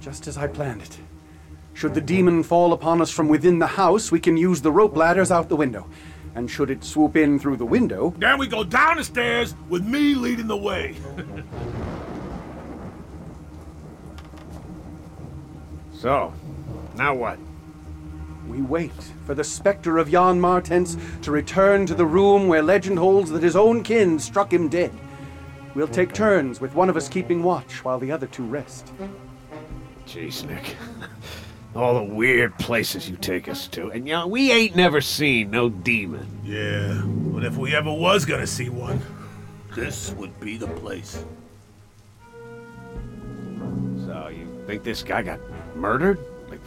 [0.00, 0.98] Just as I planned it.
[1.74, 4.96] Should the demon fall upon us from within the house, we can use the rope
[4.96, 5.88] ladders out the window.
[6.34, 9.84] And should it swoop in through the window, Then we go down the stairs with
[9.84, 10.96] me leading the way.
[16.02, 16.32] So,
[16.96, 17.38] now what?
[18.52, 18.92] we wait
[19.24, 23.42] for the specter of Jan Martense to return to the room where legend holds that
[23.42, 24.92] his own kin struck him dead.
[25.74, 28.92] We'll take turns with one of us keeping watch while the other two rest.
[30.06, 30.76] Jeez, Nick.
[31.74, 33.90] All the weird places you take us to.
[33.90, 36.40] And, you know, we ain't never seen no demon.
[36.44, 39.00] Yeah, but if we ever was gonna see one,
[39.74, 41.24] this would be the place.
[44.04, 45.40] So, you think this guy got
[45.74, 46.18] murdered?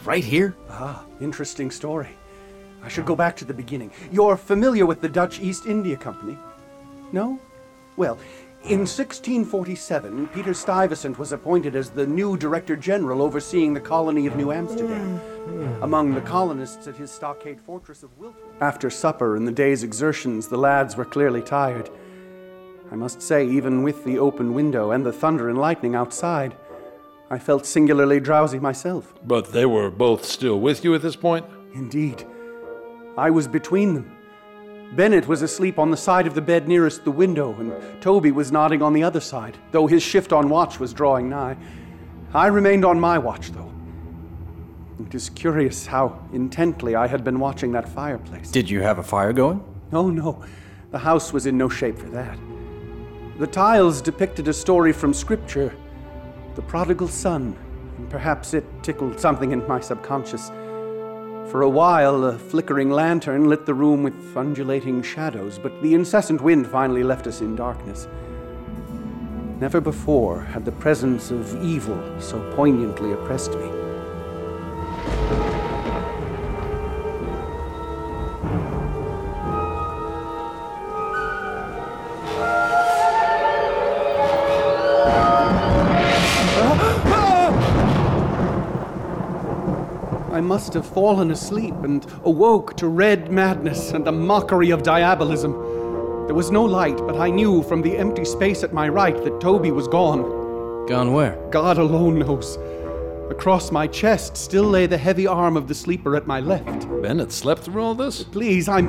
[0.06, 0.54] Right here?
[0.70, 2.10] Ah, interesting story.
[2.80, 3.90] I should go back to the beginning.
[4.12, 6.38] You're familiar with the Dutch East India Company?
[7.10, 7.40] No?
[7.96, 8.16] Well,
[8.62, 14.36] in 1647, Peter Stuyvesant was appointed as the new Director General overseeing the colony of
[14.36, 15.20] New Amsterdam,
[15.82, 18.40] among the colonists at his stockade fortress of Wilton.
[18.60, 21.90] After supper and the day's exertions, the lads were clearly tired.
[22.92, 26.54] I must say, even with the open window and the thunder and lightning outside,
[27.28, 29.12] I felt singularly drowsy myself.
[29.24, 31.44] But they were both still with you at this point?
[31.74, 32.24] Indeed.
[33.18, 34.16] I was between them.
[34.94, 38.52] Bennett was asleep on the side of the bed nearest the window, and Toby was
[38.52, 41.56] nodding on the other side, though his shift on watch was drawing nigh.
[42.32, 43.72] I remained on my watch, though.
[45.04, 48.50] It is curious how intently I had been watching that fireplace.
[48.50, 49.64] Did you have a fire going?
[49.92, 50.44] Oh, no.
[50.92, 52.38] The house was in no shape for that.
[53.38, 55.74] The tiles depicted a story from Scripture
[56.56, 57.56] the prodigal son,
[57.98, 60.48] and perhaps it tickled something in my subconscious.
[61.50, 66.40] For a while, a flickering lantern lit the room with undulating shadows, but the incessant
[66.40, 68.08] wind finally left us in darkness.
[69.60, 73.85] Never before had the presence of evil so poignantly oppressed me.
[90.56, 95.52] Must have fallen asleep and awoke to red madness and the mockery of diabolism.
[96.24, 99.38] There was no light, but I knew from the empty space at my right that
[99.38, 100.22] Toby was gone.
[100.86, 101.36] Gone where?
[101.50, 102.56] God alone knows.
[103.30, 106.88] Across my chest still lay the heavy arm of the sleeper at my left.
[107.02, 108.22] Bennett slept through all this?
[108.22, 108.88] Please, I'm.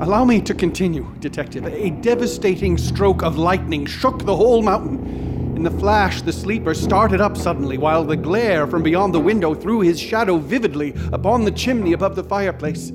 [0.00, 1.66] Allow me to continue, Detective.
[1.66, 5.25] A devastating stroke of lightning shook the whole mountain.
[5.56, 9.54] In the flash, the sleeper started up suddenly, while the glare from beyond the window
[9.54, 12.92] threw his shadow vividly upon the chimney above the fireplace.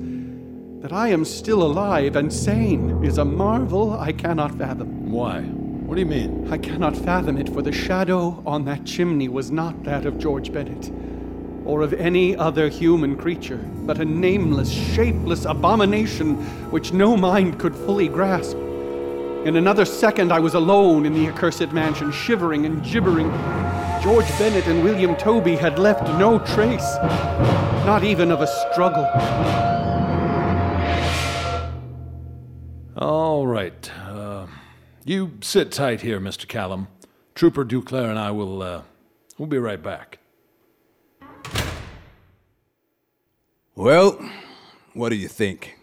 [0.80, 5.10] That I am still alive and sane is a marvel I cannot fathom.
[5.10, 5.40] Why?
[5.40, 6.52] What do you mean?
[6.52, 10.52] I cannot fathom it, for the shadow on that chimney was not that of George
[10.52, 10.92] Bennett,
[11.64, 16.36] or of any other human creature, but a nameless, shapeless abomination
[16.70, 18.56] which no mind could fully grasp.
[19.44, 23.28] In another second, I was alone in the accursed mansion, shivering and gibbering.
[24.00, 26.94] George Bennett and William Toby had left no trace,
[27.84, 29.04] not even of a struggle.
[32.96, 33.90] All right.
[34.06, 34.46] Uh,
[35.04, 36.46] you sit tight here, Mr.
[36.46, 36.86] Callum.
[37.34, 38.82] Trooper Duclair and I will, uh,
[39.38, 40.20] we'll be right back.
[43.74, 44.24] Well,
[44.94, 45.78] what do you think?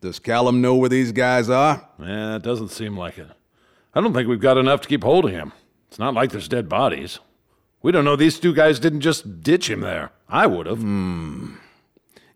[0.00, 1.88] Does Callum know where these guys are?
[1.98, 3.28] Yeah, it doesn't seem like it.
[3.94, 5.52] I don't think we've got enough to keep holding him.
[5.88, 7.18] It's not like there's dead bodies.
[7.82, 10.10] We don't know these two guys didn't just ditch him there.
[10.28, 10.80] I would have.
[10.80, 11.54] Hmm.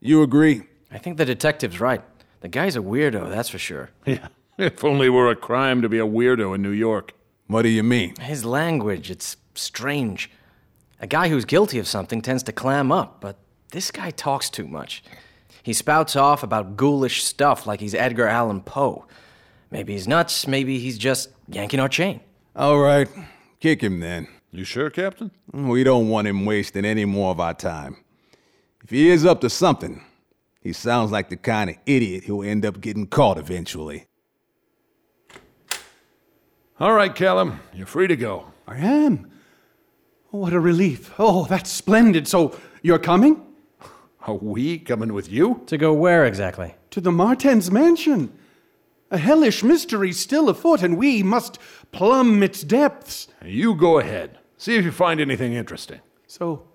[0.00, 0.62] You agree?
[0.90, 2.02] I think the detective's right.
[2.40, 3.90] The guy's a weirdo, that's for sure.
[4.06, 4.28] Yeah.
[4.58, 7.12] If only it were a crime to be a weirdo in New York.
[7.46, 8.14] What do you mean?
[8.20, 10.30] His language, it's strange.
[11.00, 13.38] A guy who's guilty of something tends to clam up, but
[13.72, 15.02] this guy talks too much.
[15.62, 19.06] He spouts off about ghoulish stuff like he's Edgar Allan Poe.
[19.70, 22.20] Maybe he's nuts, maybe he's just yanking our chain.
[22.56, 23.08] All right.
[23.60, 24.26] Kick him then.
[24.52, 25.30] You sure, Captain?
[25.52, 27.96] We don't want him wasting any more of our time.
[28.82, 30.02] If he is up to something,
[30.60, 34.06] he sounds like the kind of idiot who'll end up getting caught eventually.
[36.80, 38.46] All right, Callum, you're free to go.
[38.66, 39.30] I am.
[40.32, 41.12] Oh, what a relief.
[41.18, 42.26] Oh, that's splendid.
[42.26, 43.44] So, you're coming?
[44.26, 45.62] Are we coming with you?
[45.66, 46.74] To go where exactly?
[46.90, 48.32] To the Martense mansion.
[49.10, 51.58] A hellish mystery still afoot, and we must
[51.90, 53.28] plumb its depths.
[53.44, 54.38] You go ahead.
[54.56, 56.00] See if you find anything interesting.
[56.26, 56.68] So,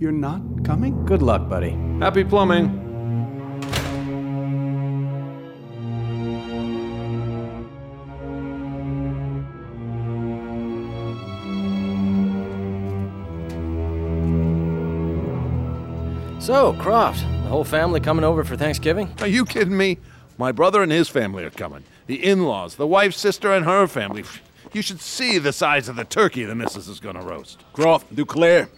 [0.00, 1.04] you're not coming?
[1.04, 1.76] Good luck, buddy.
[2.00, 2.83] Happy plumbing.
[16.44, 19.10] So, Croft, the whole family coming over for Thanksgiving?
[19.20, 19.96] Are you kidding me?
[20.36, 21.84] My brother and his family are coming.
[22.06, 24.24] The in laws, the wife's sister and her family.
[24.74, 27.64] You should see the size of the turkey the missus is going to roast.
[27.72, 28.68] Croft, Duclair,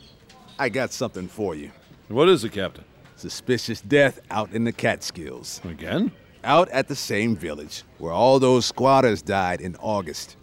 [0.60, 1.72] I got something for you.
[2.06, 2.84] What is it, Captain?
[3.16, 5.60] Suspicious death out in the Catskills.
[5.64, 6.12] Again?
[6.44, 10.36] Out at the same village where all those squatters died in August.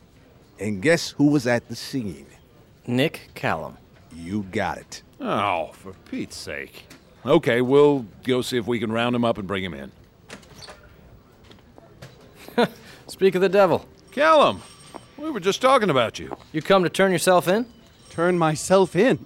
[0.60, 2.28] And guess who was at the scene?
[2.86, 3.78] Nick Callum.
[4.14, 5.04] You got it.
[5.22, 6.86] Oh, for Pete's sake.
[7.26, 9.92] Okay, we'll go see if we can round him up and bring him in.
[13.08, 13.86] Speak of the devil.
[14.12, 14.62] Callum,
[15.18, 16.36] we were just talking about you.
[16.52, 17.66] You come to turn yourself in?
[18.10, 19.26] Turn myself in?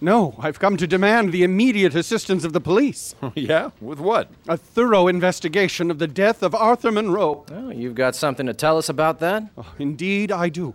[0.00, 3.14] No, I've come to demand the immediate assistance of the police.
[3.34, 3.70] yeah?
[3.80, 4.28] With what?
[4.48, 7.44] A thorough investigation of the death of Arthur Munroe.
[7.50, 9.44] Oh, you've got something to tell us about that?
[9.56, 10.74] Oh, indeed, I do.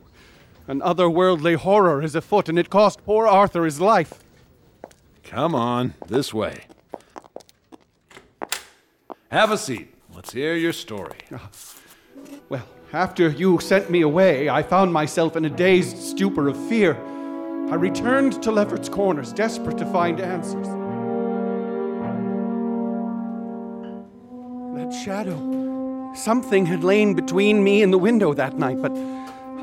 [0.68, 4.20] An otherworldly horror is afoot, and it cost poor Arthur his life.
[5.30, 6.66] Come on, this way.
[9.30, 9.94] Have a seat.
[10.16, 11.20] Let's hear your story.
[11.32, 11.52] Ah,
[12.50, 16.96] well, after you sent me away, I found myself in a dazed stupor of fear.
[17.70, 20.68] I returned to Lefferts Corners, desperate to find answers.
[24.76, 26.12] That shadow.
[26.16, 28.94] Something had lain between me and the window that night, but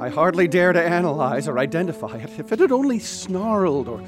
[0.01, 2.39] I hardly dare to analyze or identify it.
[2.39, 4.01] If it had only snarled or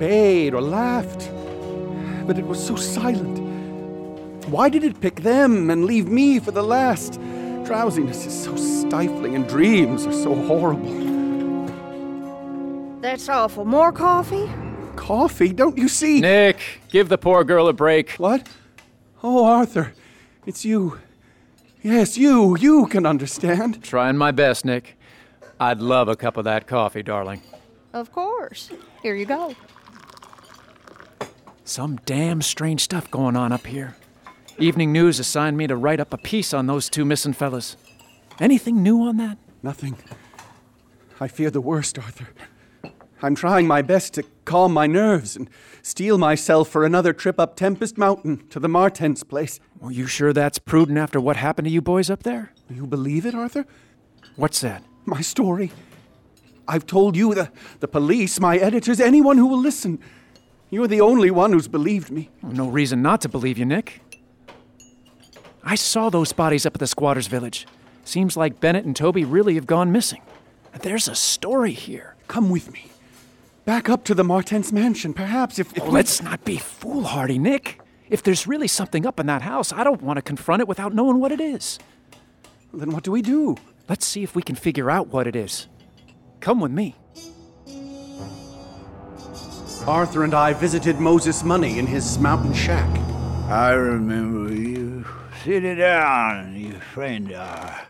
[0.00, 1.30] bayed or laughed.
[2.26, 3.38] But it was so silent.
[4.48, 7.20] Why did it pick them and leave me for the last?
[7.64, 10.90] Drowsiness is so stifling, and dreams are so horrible.
[13.00, 13.64] That's awful.
[13.64, 14.50] More coffee?
[14.96, 15.52] Coffee?
[15.52, 16.20] Don't you see?
[16.20, 18.12] Nick, give the poor girl a break.
[18.12, 18.48] What?
[19.22, 19.92] Oh, Arthur,
[20.46, 20.98] it's you.
[21.82, 22.56] Yes, you.
[22.58, 23.84] You can understand.
[23.84, 24.98] Trying my best, Nick.
[25.60, 27.42] I'd love a cup of that coffee, darling.
[27.92, 28.70] Of course.
[29.02, 29.54] Here you go.
[31.70, 33.94] Some damn strange stuff going on up here.
[34.58, 37.76] Evening News assigned me to write up a piece on those two missing fellas.
[38.40, 39.38] Anything new on that?
[39.62, 39.96] Nothing.
[41.20, 42.26] I fear the worst, Arthur.
[43.22, 45.48] I'm trying my best to calm my nerves and
[45.80, 49.60] steel myself for another trip up Tempest Mountain to the Martense place.
[49.80, 52.52] Are you sure that's prudent after what happened to you boys up there?
[52.68, 53.64] You believe it, Arthur?
[54.34, 54.82] What's that?
[55.04, 55.70] My story.
[56.66, 60.00] I've told you, the, the police, my editors, anyone who will listen.
[60.70, 62.30] You're the only one who's believed me.
[62.44, 64.00] Oh, no reason not to believe you, Nick.
[65.64, 67.66] I saw those bodies up at the squatters' village.
[68.04, 70.22] Seems like Bennett and Toby really have gone missing.
[70.80, 72.14] There's a story here.
[72.28, 72.86] Come with me.
[73.64, 75.76] Back up to the Martense mansion, perhaps, if.
[75.76, 77.80] if oh, we- let's not be foolhardy, Nick.
[78.08, 80.94] If there's really something up in that house, I don't want to confront it without
[80.94, 81.78] knowing what it is.
[82.72, 83.56] Then what do we do?
[83.88, 85.68] Let's see if we can figure out what it is.
[86.40, 86.96] Come with me.
[89.86, 92.88] Arthur and I visited Moses Money in his mountain shack.
[93.48, 95.04] I remember you.
[95.42, 97.82] Sit down, you friend are.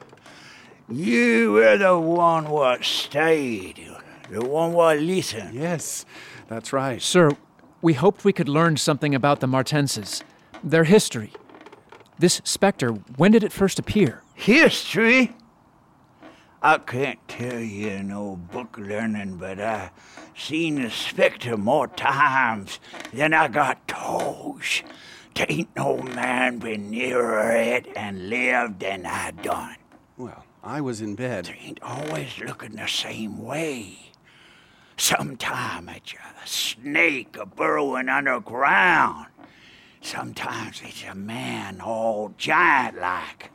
[0.88, 3.86] You were the one what stayed,
[4.30, 5.54] the one what listened.
[5.54, 6.04] Yes,
[6.48, 7.02] that's right.
[7.02, 7.36] Sir,
[7.82, 10.22] we hoped we could learn something about the Martenses,
[10.62, 11.32] their history.
[12.18, 14.22] This specter, when did it first appear?
[14.34, 15.34] History?
[16.62, 19.92] I can't tell you no book learning, but I
[20.36, 22.80] seen the specter more times
[23.14, 24.82] than I got toes.
[25.34, 29.76] There ain't no man been nearer it and lived than I done.
[30.18, 31.46] Well, I was in bed.
[31.46, 34.12] There ain't always looking the same way.
[34.98, 39.28] Sometime it's a snake a burrowing underground.
[40.02, 43.50] Sometimes it's a man all giant like.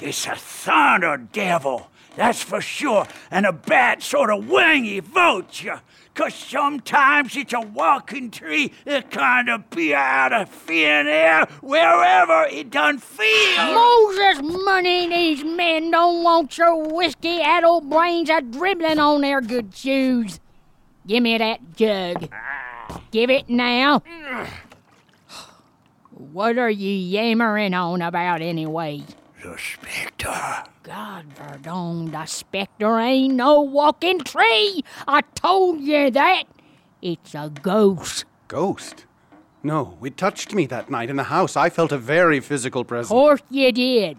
[0.00, 5.82] It's a thunder devil, that's for sure, and a bad sort of wingy vulture.
[6.14, 12.44] Cause sometimes it's a walking tree that kind of be out of thin air wherever
[12.50, 13.74] it done feel.
[13.74, 19.74] Moses Money these men don't want your whiskey addled brains a dribbling on their good
[19.74, 20.38] shoes.
[21.06, 22.28] Give me that jug.
[23.10, 24.02] Give it now.
[26.14, 29.02] What are you yammering on about anyway?
[29.42, 30.64] The specter.
[30.84, 34.84] God verdon, the specter ain't no walking tree.
[35.08, 36.44] I told you that.
[37.00, 38.24] It's a ghost.
[38.46, 39.06] Ghost?
[39.64, 41.56] No, it touched me that night in the house.
[41.56, 43.10] I felt a very physical presence.
[43.10, 44.16] Of Course you did.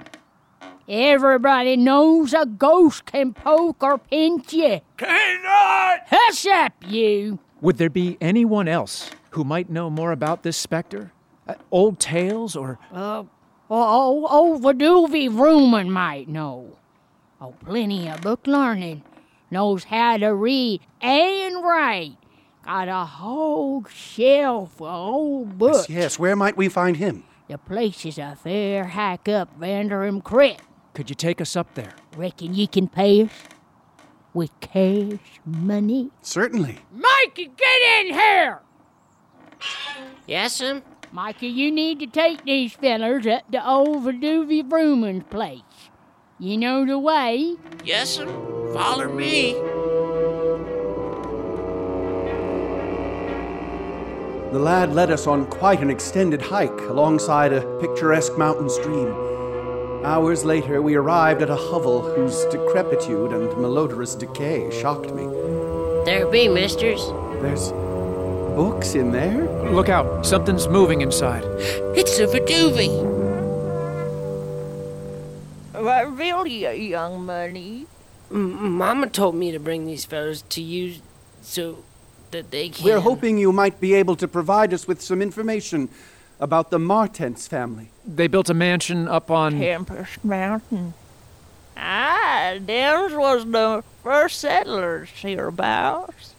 [0.89, 4.81] Everybody knows a ghost can poke or pinch you.
[4.97, 5.99] Cannot!
[6.07, 7.39] Hush up, you.
[7.61, 11.13] Would there be anyone else who might know more about this specter?
[11.47, 12.77] Uh, old tales or.
[12.91, 13.23] Uh,
[13.69, 16.77] oh, oh, oh Viduvy Ruman might know.
[17.41, 19.03] Oh, plenty of book learning.
[19.51, 22.17] Knows how to read and write.
[22.65, 25.89] Got a whole shelf of old books.
[25.89, 27.25] Yes, yes, where might we find him?
[27.49, 30.59] The place is a fair hack up Vanderham Creek.
[30.93, 31.93] Could you take us up there?
[32.15, 33.31] Reckon you can pay us
[34.33, 36.11] with cash money?
[36.21, 36.79] Certainly.
[36.91, 38.59] Mikey, get in here!
[40.27, 40.83] Yes'm?
[41.13, 45.61] Mikey, you need to take these fellers up to old Viduvy Ruman's place.
[46.39, 47.55] You know the way.
[47.85, 48.27] Yes'm.
[48.73, 49.53] Follow me.
[54.51, 59.13] The lad led us on quite an extended hike alongside a picturesque mountain stream.
[60.03, 65.27] Hours later, we arrived at a hovel whose decrepitude and malodorous decay shocked me.
[66.05, 67.05] There be, misters.
[67.39, 67.71] There's
[68.55, 69.43] books in there?
[69.71, 71.43] Look out, something's moving inside.
[71.95, 73.11] It's a Viduvie.
[75.73, 77.87] What really, young money?
[78.29, 80.95] Mama told me to bring these fellows to you
[81.41, 81.83] so
[82.31, 82.85] that they can.
[82.85, 85.89] We're hoping you might be able to provide us with some information
[86.39, 87.89] about the Martense family.
[88.05, 89.59] They built a mansion up on.
[89.59, 90.93] Tempest Mountain.
[91.77, 96.32] Ah, them was the first settlers hereabouts.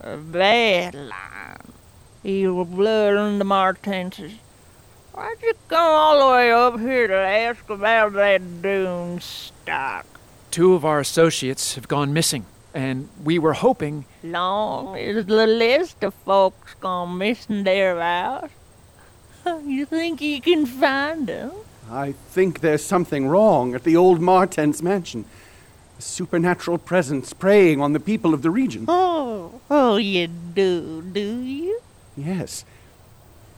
[0.00, 1.72] A bad line.
[2.22, 4.32] Evil blood in the Martenses.
[5.12, 10.06] Why'd you come all the way up here to ask about that dune stock?
[10.52, 14.04] Two of our associates have gone missing, and we were hoping.
[14.22, 18.52] Long is the list of folks gone missing thereabouts.
[19.64, 21.52] You think you can find them?
[21.90, 25.24] I think there's something wrong at the old Martense mansion.
[25.98, 28.84] A supernatural presence preying on the people of the region.
[28.86, 31.80] Oh, oh, you do, do you?
[32.16, 32.64] Yes.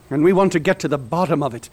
[0.09, 1.69] And we want to get to the bottom of it.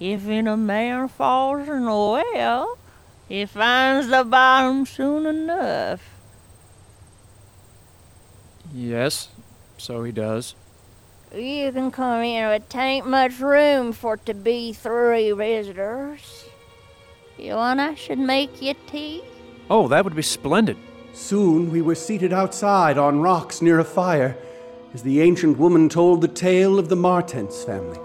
[0.00, 2.78] If in a man falls in a well,
[3.28, 6.02] he finds the bottom soon enough.
[8.72, 9.28] Yes,
[9.76, 10.54] so he does.
[11.34, 16.46] You can come in, but tain't much room for to be three visitors.
[17.36, 19.22] You want I should make you tea?
[19.70, 20.76] Oh, that would be splendid.
[21.14, 24.36] Soon we were seated outside on rocks near a fire
[24.92, 27.98] as the ancient woman told the tale of the Martense family.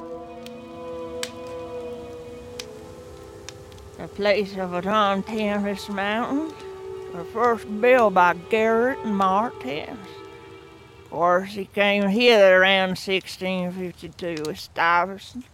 [3.97, 6.53] The place of it on Tempest Mountain
[7.13, 9.97] was first built by Garrett and Martense.
[11.03, 15.45] Of course, he came hither around 1652 with Stuyvesant.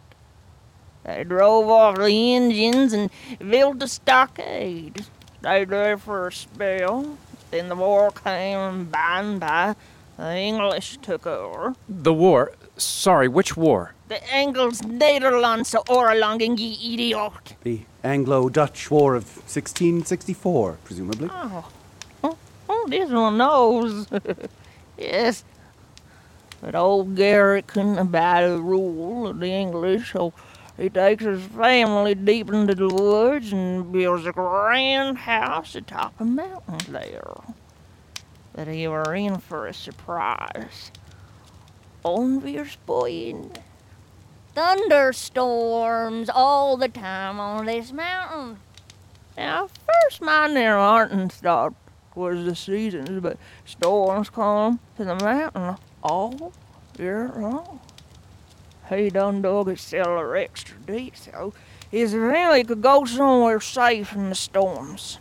[1.04, 5.06] They drove off the Indians and built a stockade.
[5.46, 7.20] Stayed there for a spell.
[7.52, 9.76] Then the war came, and by and by,
[10.18, 11.76] the English took over.
[11.88, 12.54] The war.
[12.78, 13.94] Sorry, which war?
[14.08, 17.58] The Engels Nederlandse oorlogen, ye idiot.
[17.62, 21.30] The Anglo Dutch War of 1664, presumably.
[21.32, 21.72] Oh,
[22.24, 22.38] oh,
[22.68, 24.08] oh this one knows.
[24.98, 25.44] yes.
[26.60, 30.34] But old Garrett couldn't abide the rule of the English, so
[30.78, 36.26] he takes his family deep into the woods and builds a grand house atop a
[36.26, 37.36] mountain there.
[38.54, 40.92] But he were in for a surprise.
[42.04, 43.56] Onweersbuien.
[44.54, 48.58] Thunderstorms all the time on this mountain.
[49.38, 51.74] Now, first my near Martin thought
[52.16, 56.54] was the seasons, but storms come to the mountain all
[56.98, 57.82] year long.
[58.90, 61.54] He done dug his cellar extra deep so
[61.90, 65.18] his family could go somewhere safe from the storms.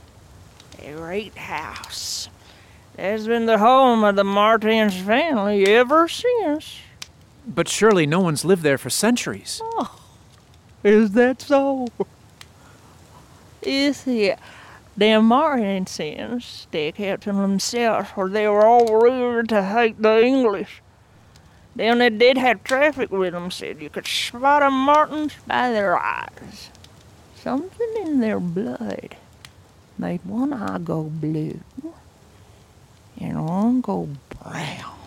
[0.83, 2.29] A great house.
[2.97, 6.79] That's been the home of the Martense family ever since.
[7.47, 9.61] But surely no one's lived there for centuries.
[9.63, 10.01] Oh,
[10.83, 11.89] is that so?
[13.63, 14.39] Is it?
[14.97, 20.83] Them Martinsons, they kept to themselves, for they were all reared to hate the English.
[21.77, 25.99] Then they did have traffic with them, said you could spot a Martense by their
[25.99, 26.71] eyes.
[27.35, 29.17] Something in their blood
[29.99, 31.61] made one eye go blue
[33.21, 34.09] and one go
[34.43, 34.99] brown.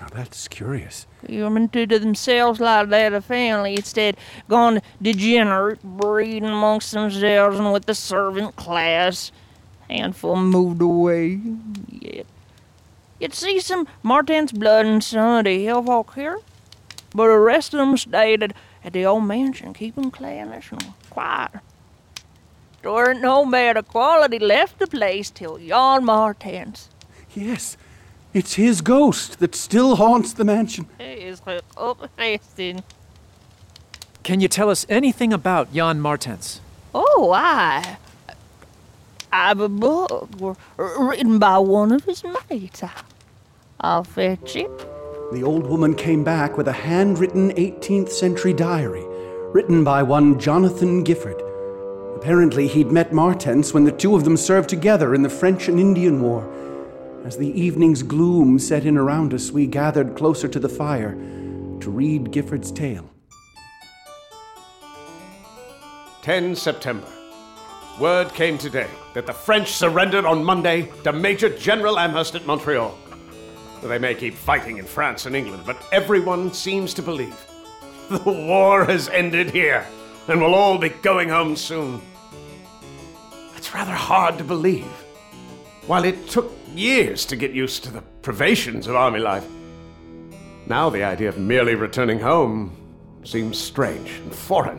[0.00, 1.06] Now that's curious.
[1.26, 4.16] Human to themselves like that a family instead
[4.48, 9.32] gone degenerate, breeding amongst themselves and with the servant class.
[9.88, 11.40] Handful moved away.
[11.88, 12.26] Yet,
[13.20, 16.38] you'd see some Martense blood and some of the hill folk here,
[17.14, 18.52] but the rest of them stayed at,
[18.84, 21.50] at the old mansion, keeping cleanliness and quiet.
[22.82, 26.88] There weren't no better quality left the place till Jan Martense.
[27.34, 27.76] Yes,
[28.32, 30.86] it's his ghost that still haunts the mansion.
[30.98, 31.42] Is
[31.76, 32.84] uplifting.
[34.22, 36.60] Can you tell us anything about Jan Martense?
[36.94, 37.96] Oh, I.
[39.32, 40.28] I've a book
[40.76, 42.82] written by one of his mates.
[43.80, 44.70] I, I'll fetch it.
[45.32, 49.04] The old woman came back with a handwritten 18th century diary,
[49.52, 51.42] written by one Jonathan Gifford.
[52.16, 55.78] Apparently, he'd met Martense when the two of them served together in the French and
[55.78, 56.50] Indian War.
[57.24, 61.12] As the evening's gloom set in around us, we gathered closer to the fire
[61.80, 63.08] to read Gifford's tale.
[66.22, 67.06] 10 September.
[68.00, 72.96] Word came today that the French surrendered on Monday to Major General Amherst at Montreal.
[73.82, 77.36] They may keep fighting in France and England, but everyone seems to believe
[78.10, 79.86] the war has ended here
[80.28, 82.00] and we'll all be going home soon.
[83.56, 84.84] It's rather hard to believe.
[85.86, 89.46] While it took years to get used to the privations of army life,
[90.66, 92.76] Now the idea of merely returning home
[93.24, 94.78] seems strange and foreign.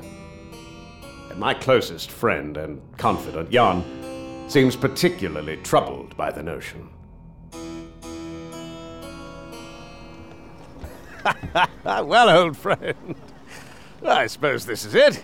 [1.31, 3.83] And my closest friend and confidant, Jan,
[4.47, 6.89] seems particularly troubled by the notion.
[11.83, 13.15] well, old friend,
[14.05, 15.23] I suppose this is it.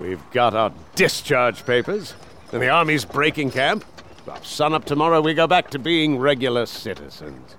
[0.00, 2.14] We've got our discharge papers,
[2.52, 3.84] and the army's breaking camp.
[4.26, 7.56] Well, sun up tomorrow, we go back to being regular citizens.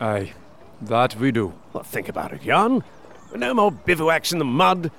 [0.00, 0.32] Aye,
[0.80, 1.54] that we do.
[1.72, 2.82] Well, think about it, Jan.
[3.34, 4.90] No more bivouacs in the mud.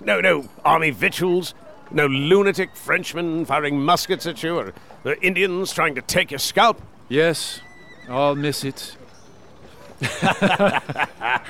[0.00, 1.54] No, no army victuals.
[1.90, 6.80] No lunatic Frenchmen firing muskets at you, or the Indians trying to take your scalp.
[7.08, 7.60] Yes,
[8.08, 8.96] I'll miss it.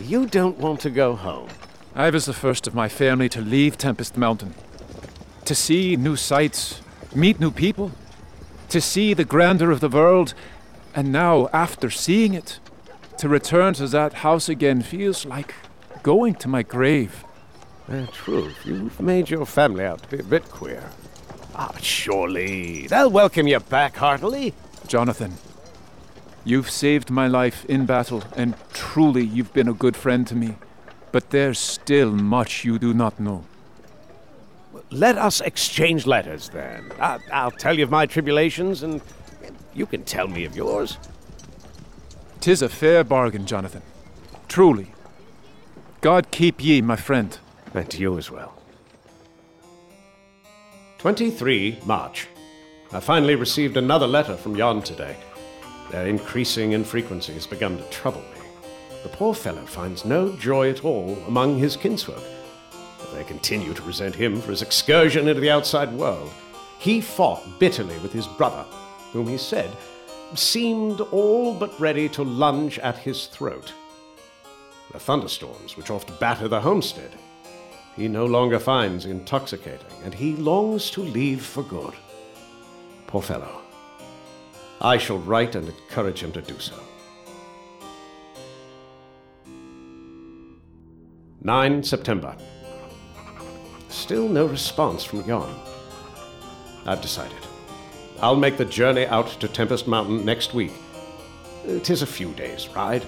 [0.00, 1.48] you don't want to go home.
[1.94, 4.54] I was the first of my family to leave Tempest Mountain.
[5.44, 6.80] To see new sights,
[7.14, 7.92] meet new people,
[8.70, 10.34] to see the grandeur of the world,
[10.94, 12.58] and now, after seeing it,
[13.18, 15.54] to return to that house again feels like
[16.02, 17.24] going to my grave.
[17.88, 20.90] Uh, true, you've made your family out to be a bit queer.
[21.54, 24.54] Ah, surely they'll welcome you back heartily.
[24.88, 25.34] Jonathan,
[26.44, 30.56] you've saved my life in battle, and truly you've been a good friend to me.
[31.12, 33.44] But there's still much you do not know.
[34.90, 36.92] Let us exchange letters then.
[37.00, 39.00] I- I'll tell you of my tribulations, and
[39.74, 40.98] you can tell me of yours.
[42.40, 43.82] Tis a fair bargain, Jonathan.
[44.48, 44.92] Truly.
[46.00, 47.38] God keep ye, my friend.
[47.72, 48.54] And to you as well.
[50.98, 52.28] 23 March.
[52.92, 55.16] I finally received another letter from Jan today.
[55.90, 58.40] Their increasing in frequency has begun to trouble me.
[59.02, 62.22] The poor fellow finds no joy at all among his kinsfolk.
[63.12, 66.32] They continue to resent him for his excursion into the outside world.
[66.78, 68.64] He fought bitterly with his brother,
[69.12, 69.70] whom he said
[70.34, 73.72] seemed all but ready to lunge at his throat.
[74.92, 77.12] The thunderstorms which oft batter the homestead,
[77.96, 81.94] he no longer finds intoxicating, and he longs to leave for good.
[83.06, 83.63] Poor fellow.
[84.80, 86.74] I shall write and encourage him to do so.
[91.40, 92.36] 9 September.
[93.88, 95.54] Still no response from Jan.
[96.86, 97.36] I've decided.
[98.20, 100.72] I'll make the journey out to Tempest Mountain next week.
[101.66, 103.04] It is a few days' ride,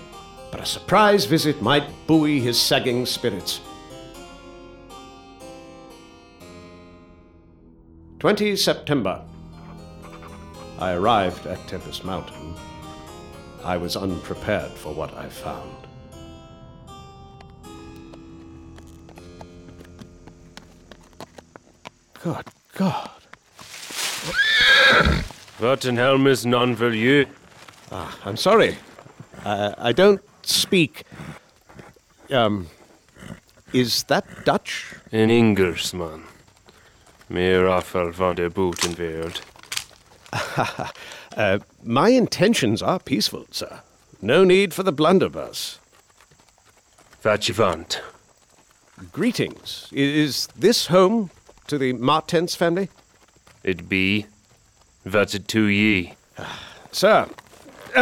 [0.51, 3.61] but a surprise visit might buoy his sagging spirits.
[8.19, 9.23] 20 September.
[10.79, 12.55] I arrived at Tempest Mountain.
[13.65, 15.77] I was unprepared for what I found.
[22.23, 23.11] Good God.
[25.59, 27.27] Vattenhelm is non you.
[27.91, 28.77] Ah, I'm sorry.
[29.45, 31.05] Uh, I don't speak.
[32.31, 32.67] Um.
[33.73, 34.95] Is that Dutch?
[35.13, 36.23] En Engelsman.
[37.27, 39.43] Mer afval van de Butenwereld.
[41.37, 43.81] uh, my intentions are peaceful, sir.
[44.23, 45.79] No need for the blunderbuss.
[47.21, 48.01] You?
[49.13, 49.89] Greetings.
[49.93, 51.31] Is this home
[51.67, 52.89] to the Martense family?
[53.63, 54.27] It be.
[55.03, 56.15] What's it to ye?
[56.93, 57.29] Sir,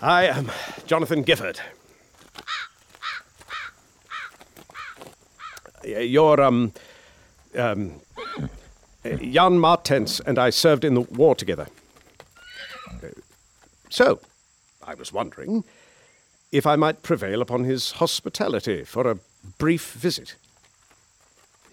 [0.00, 0.50] I am
[0.86, 1.60] Jonathan Gifford.
[5.84, 6.72] Your, um,
[7.56, 8.00] um,
[9.04, 11.66] Jan Martense and I served in the war together.
[12.88, 13.08] Uh,
[13.90, 14.20] So,
[14.82, 15.64] I was wondering
[16.50, 19.18] if I might prevail upon his hospitality for a
[19.58, 20.36] brief visit.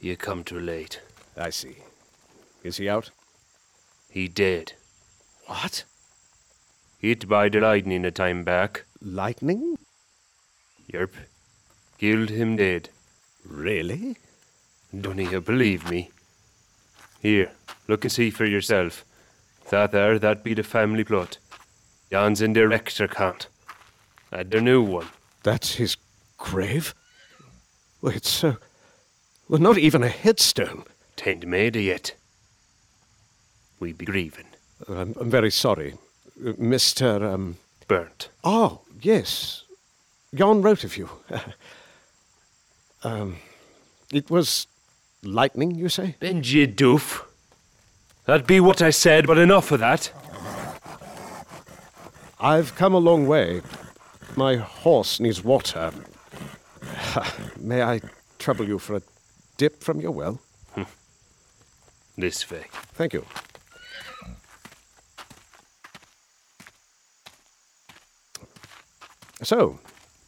[0.02, 1.02] You come too late.
[1.38, 1.78] I see.
[2.64, 3.12] Is he out?
[4.10, 4.74] He dead.
[5.46, 5.84] What?
[7.00, 8.84] Hit by the lightning a time back.
[9.02, 9.78] Lightning?
[10.92, 11.14] Yerp.
[11.98, 12.90] Killed him dead.
[13.46, 14.18] Really?
[15.00, 16.12] Don't you believe me?
[17.20, 17.52] Here,
[17.88, 19.06] look and see for yourself.
[19.70, 21.38] That there, that be the family plot.
[22.12, 23.48] Jan's in their extra count.
[24.32, 25.08] Add the new one.
[25.44, 25.98] That's his
[26.38, 26.96] grave?
[28.02, 28.56] Well, it's uh,
[29.48, 30.86] well, not even a headstone.
[31.18, 32.16] Tain't made yet.
[33.80, 34.48] We be grieving.
[34.88, 35.96] I'm, I'm very sorry,
[36.46, 37.26] Uh, Mister.
[37.26, 37.58] Um...
[37.88, 38.30] Burnt.
[38.44, 39.64] Oh yes,
[40.34, 41.10] Jan wrote of you.
[43.04, 43.38] um,
[44.14, 44.68] it was
[45.24, 46.16] lightning, you say?
[46.22, 47.26] Benji doof.
[48.26, 50.12] That be what I said, but enough of that.
[52.40, 53.62] I've come a long way.
[54.36, 55.92] My horse needs water.
[57.60, 58.02] May I
[58.38, 59.02] trouble you for a
[59.58, 60.40] dip from your well?
[62.18, 62.66] This way.
[62.96, 63.26] Thank you.
[69.42, 69.80] So,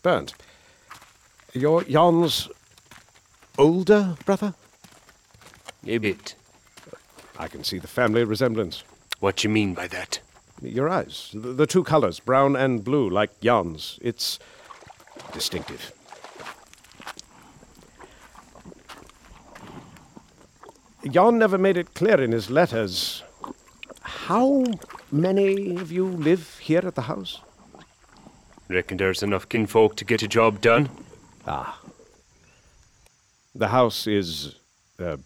[0.02, 0.34] Bernd,
[1.54, 2.48] you're Jan's
[3.58, 4.54] older brother?
[5.88, 6.36] A bit.
[7.38, 8.84] I can see the family resemblance.
[9.20, 10.20] What you mean by that?
[10.62, 13.98] Your eyes, the, the two colors, brown and blue, like Jan's.
[14.02, 14.38] It's
[15.34, 15.92] distinctive.
[21.10, 23.24] Jan never made it clear in his letters.
[24.02, 24.66] How
[25.12, 27.42] many of you live here at the house?
[28.70, 30.90] Reckon there's enough kinfolk to get a job done?
[31.48, 31.80] Ah.
[33.56, 34.56] The house is.
[35.00, 35.18] Uh,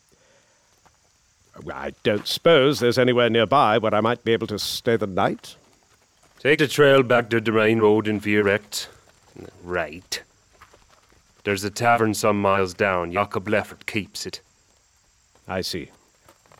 [1.74, 5.56] I don't suppose there's anywhere nearby where I might be able to stay the night.
[6.40, 8.88] Take the trail back to the main road in Vierrecht.
[9.64, 10.22] Right.
[11.44, 13.12] There's a tavern some miles down.
[13.12, 14.42] Jacob Leffert keeps it.
[15.48, 15.92] I see.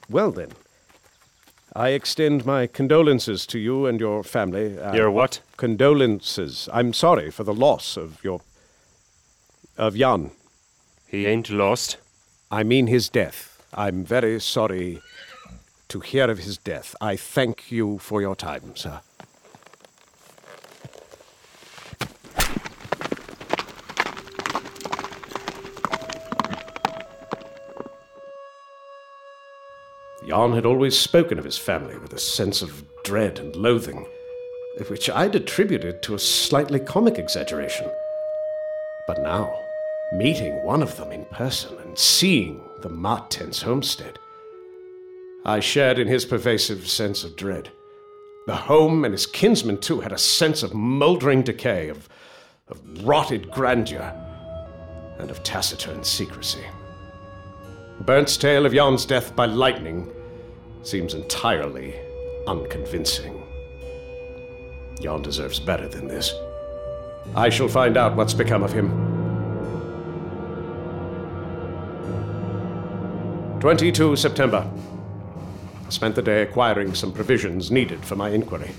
[0.10, 0.52] Well then,
[1.76, 4.80] I extend my condolences to you and your family.
[4.80, 5.42] Uh, Your what?
[5.58, 6.70] Condolences.
[6.72, 8.42] I'm sorry for the loss of your.
[9.78, 10.32] of Jan.
[11.08, 11.98] He ain't lost.
[12.52, 13.55] I mean his death.
[13.78, 15.02] I'm very sorry
[15.90, 16.96] to hear of his death.
[17.02, 19.02] I thank you for your time, sir.
[30.26, 34.08] Jan had always spoken of his family with a sense of dread and loathing,
[34.88, 37.92] which I'd attributed to a slightly comic exaggeration.
[39.06, 39.54] But now,
[40.14, 44.20] meeting one of them in person and seeing the Martense homestead,
[45.44, 47.72] I shared in his pervasive sense of dread.
[48.46, 52.08] The home and his kinsmen, too, had a sense of mouldering decay, of,
[52.68, 54.14] of rotted grandeur,
[55.18, 56.64] and of taciturn secrecy.
[58.02, 60.12] Bernt's tale of Jan's death by lightning
[60.84, 61.96] seems entirely
[62.46, 63.42] unconvincing.
[65.02, 66.32] Jan deserves better than this.
[67.36, 69.15] I shall find out what's become of him.
[73.66, 74.72] 22 September.
[75.88, 78.70] I spent the day acquiring some provisions needed for my inquiry.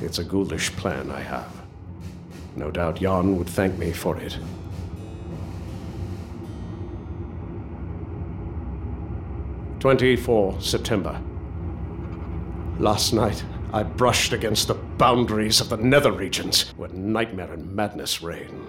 [0.00, 1.52] It's a ghoulish plan I have.
[2.56, 4.38] No doubt Jan would thank me for it.
[9.80, 11.20] Twenty-four September.
[12.78, 13.44] Last night,
[13.74, 18.66] I brushed against the boundaries of the nether regions where nightmare and madness reign.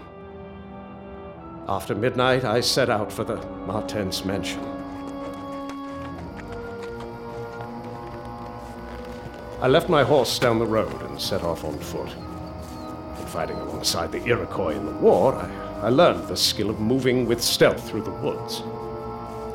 [1.69, 4.80] After midnight, I set out for the Martense mansion.
[9.61, 12.09] I left my horse down the road and set off on foot.
[13.19, 17.27] In fighting alongside the Iroquois in the war, I, I learned the skill of moving
[17.27, 18.63] with stealth through the woods.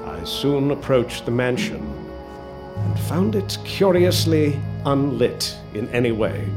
[0.04, 1.82] I soon approached the mansion
[2.76, 6.48] and found it curiously unlit in any way.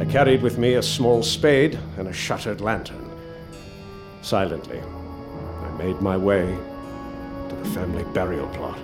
[0.00, 3.08] I carried with me a small spade and a shuttered lantern.
[4.22, 6.58] Silently, I made my way
[7.50, 8.80] to the family burial plot.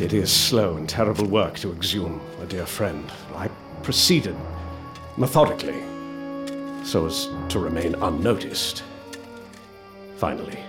[0.00, 3.10] It is slow and terrible work to exhume a dear friend.
[3.34, 3.48] I
[3.82, 4.36] proceeded
[5.16, 5.82] methodically
[6.84, 8.84] so as to remain unnoticed.
[10.16, 10.60] Finally,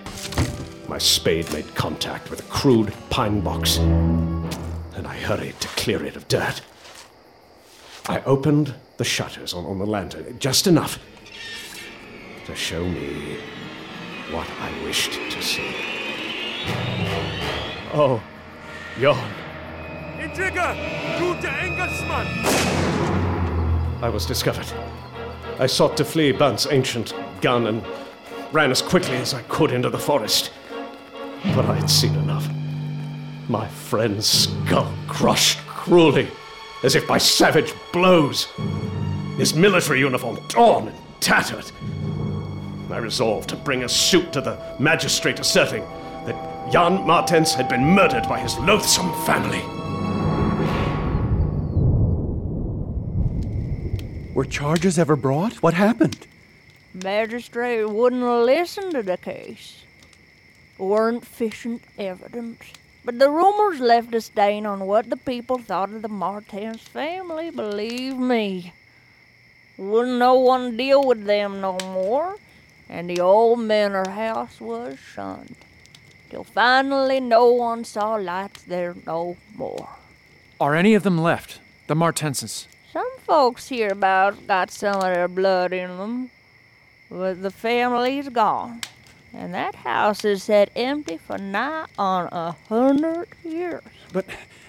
[0.88, 6.16] my spade made contact with a crude pine box, and I hurried to clear it
[6.16, 6.60] of dirt.
[8.08, 10.98] I opened the shutters on, on the lantern just enough
[12.46, 13.38] to show me
[14.32, 15.72] what I wished to see.
[17.94, 18.20] Oh,
[18.98, 19.16] Jan.
[20.20, 20.74] Intrigger!
[21.18, 22.26] Du der Engelsmann!
[24.02, 24.66] I was discovered.
[25.58, 27.84] I sought to flee Bunt's ancient gun and
[28.52, 30.52] ran as quickly as I could into the forest.
[31.54, 32.48] But I had seen enough.
[33.48, 36.28] My friend's skull crushed cruelly,
[36.82, 38.48] as if by savage blows.
[39.36, 41.70] His military uniform torn and tattered.
[42.90, 45.84] I resolved to bring a suit to the magistrate asserting
[46.70, 49.60] Jan Martense had been murdered by his loathsome family.
[54.34, 55.64] Were charges ever brought?
[55.64, 56.28] What happened?
[56.94, 59.82] Magistrate wouldn't listen to the case.
[60.78, 62.62] Weren't sufficient evidence.
[63.04, 67.50] But the rumors left a stain on what the people thought of the Martense family,
[67.50, 68.74] believe me.
[69.76, 72.36] Wouldn't no one deal with them no more,
[72.88, 75.56] and the old manor house was shunned.
[76.30, 79.88] Till finally no one saw lights there no more.
[80.60, 81.60] Are any of them left?
[81.88, 82.68] The Martenses?
[82.92, 86.30] Some folks hereabouts got some of their blood in them,
[87.10, 88.80] but the family's gone.
[89.32, 93.82] And that house has sat empty for nigh on a hundred years.
[94.12, 94.26] But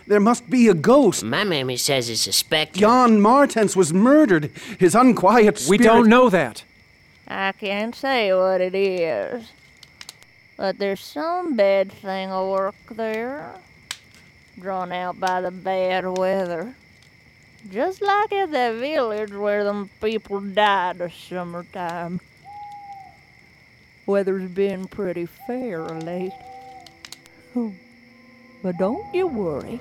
[0.08, 1.24] there must be a ghost.
[1.24, 2.80] My mammy says it's a specter.
[2.80, 4.52] John Martense was murdered.
[4.80, 5.80] His unquiet spirit.
[5.80, 6.64] We don't know that.
[7.28, 9.52] I can't say what it is.
[10.62, 13.52] But there's some bad thing a work there.
[14.60, 16.76] Drawn out by the bad weather.
[17.72, 22.22] Just like at that village where them people died this summertime.
[24.06, 26.32] Weather's been pretty fair late.
[28.62, 29.80] But don't you worry.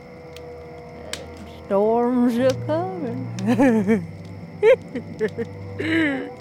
[1.67, 4.07] Storms are coming.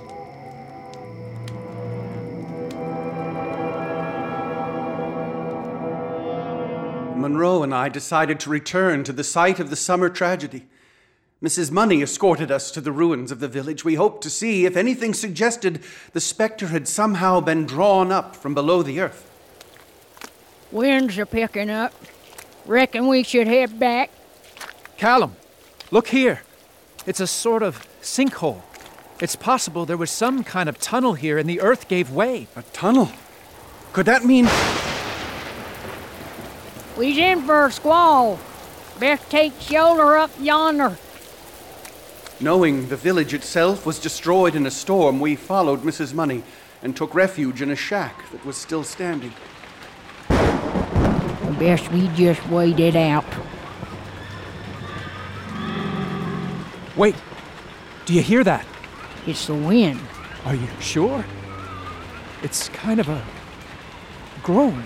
[7.19, 10.65] Munroe and I decided to return to the site of the summer tragedy.
[11.41, 11.71] Mrs.
[11.71, 13.85] Money escorted us to the ruins of the village.
[13.85, 18.53] We hoped to see if anything suggested the specter had somehow been drawn up from
[18.53, 19.25] below the earth.
[20.71, 21.93] Winds are picking up.
[22.65, 24.11] Reckon we should head back.
[24.97, 25.35] Callum,
[25.91, 26.41] look here.
[27.05, 28.61] It's a sort of sinkhole.
[29.21, 32.47] It's possible there was some kind of tunnel here and the earth gave way.
[32.55, 33.11] A tunnel?
[33.93, 34.47] Could that mean.
[36.99, 38.37] We's in for a squall.
[38.99, 40.97] Best take shoulder up yonder.
[42.41, 46.13] Knowing the village itself was destroyed in a storm, we followed Mrs.
[46.13, 46.43] Money
[46.83, 49.31] and took refuge in a shack that was still standing.
[51.57, 53.23] Best we just wait it out.
[56.97, 57.15] Wait,
[58.03, 58.65] do you hear that?
[59.25, 60.01] It's the wind.
[60.43, 61.23] Are you sure?
[62.43, 63.23] It's kind of a
[64.43, 64.83] groan.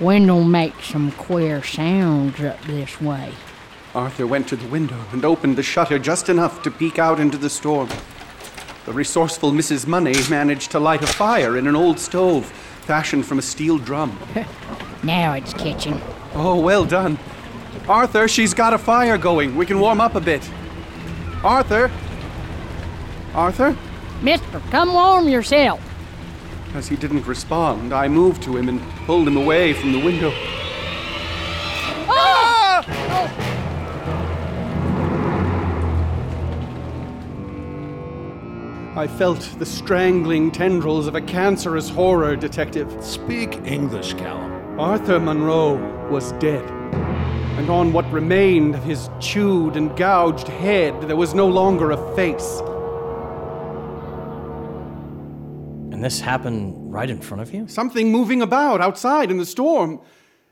[0.00, 3.32] Wind'll make some queer sounds up this way.
[3.94, 7.36] Arthur went to the window and opened the shutter just enough to peek out into
[7.36, 7.88] the storm.
[8.86, 9.86] The resourceful Mrs.
[9.86, 14.18] Money managed to light a fire in an old stove fashioned from a steel drum.
[15.04, 16.00] Now it's kitchen.
[16.34, 17.18] Oh, well done.
[17.88, 19.54] Arthur, she's got a fire going.
[19.56, 20.42] We can warm up a bit.
[21.44, 21.88] Arthur?
[23.32, 23.76] Arthur?
[24.20, 25.80] Mister, come warm yourself.
[26.74, 30.30] As he didn't respond, I moved to him and pulled him away from the window.
[32.10, 32.84] Ah!
[38.96, 42.92] I felt the strangling tendrils of a cancerous horror detective.
[43.02, 44.78] Speak English, Callum.
[44.78, 46.68] Arthur Munroe was dead.
[47.58, 52.14] And on what remained of his chewed and gouged head, there was no longer a
[52.14, 52.60] face.
[55.98, 57.66] And this happened right in front of you?
[57.66, 59.98] Something moving about outside in the storm.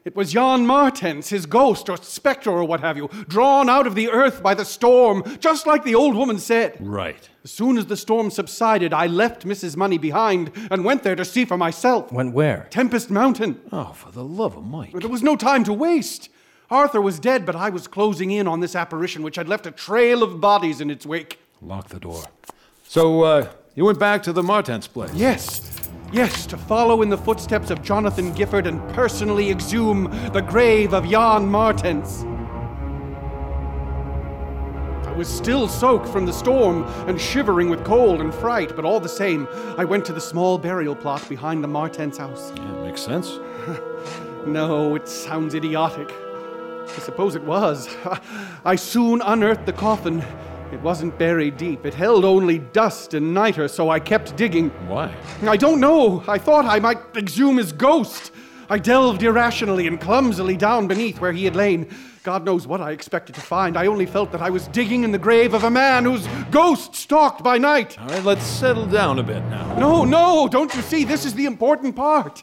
[0.05, 3.95] It was Jan Martense, his ghost or spectre or what have you, drawn out of
[3.95, 6.77] the earth by the storm, just like the old woman said.
[6.81, 7.31] Right.
[7.45, 9.77] As soon as the storm subsided, I left Mrs.
[9.77, 12.11] Money behind and went there to see for myself.
[12.11, 12.67] Went where?
[12.71, 13.61] Tempest Mountain.
[13.71, 14.99] Oh, for the love of Mike.
[14.99, 16.29] There was no time to waste.
[16.73, 19.71] Arthur was dead, but I was closing in on this apparition, which had left a
[19.71, 21.39] trail of bodies in its wake.
[21.63, 22.25] Lock the door.
[22.83, 25.13] So, uh, you went back to the Martense place?
[25.13, 25.61] Yes.
[26.11, 31.05] Yes, to follow in the footsteps of Jonathan Gifford and personally exhume the grave of
[31.05, 32.25] Jan Martense.
[35.07, 38.99] I was still soaked from the storm and shivering with cold and fright, but all
[38.99, 39.47] the same,
[39.77, 42.53] I went to the small burial plot behind the Martense house.
[42.57, 43.39] Yeah, makes sense.
[44.47, 46.11] no, it sounds idiotic.
[46.89, 47.95] I suppose it was.
[48.65, 50.25] I soon unearthed the coffin.
[50.73, 51.87] It wasn't buried deep.
[51.87, 54.71] It held only dust and niter, so I kept digging.
[54.89, 55.15] Why?
[55.43, 56.25] I don't know.
[56.27, 58.33] I thought I might exhume his ghost.
[58.69, 61.89] I delved irrationally and clumsily down beneath where he had lain.
[62.25, 63.77] God knows what I expected to find.
[63.77, 66.97] I only felt that I was digging in the grave of a man whose ghost
[66.97, 67.97] stalked by night.
[68.01, 69.79] All right, let's settle down a bit now.
[69.79, 71.05] No, no, don't you see?
[71.05, 72.43] This is the important part.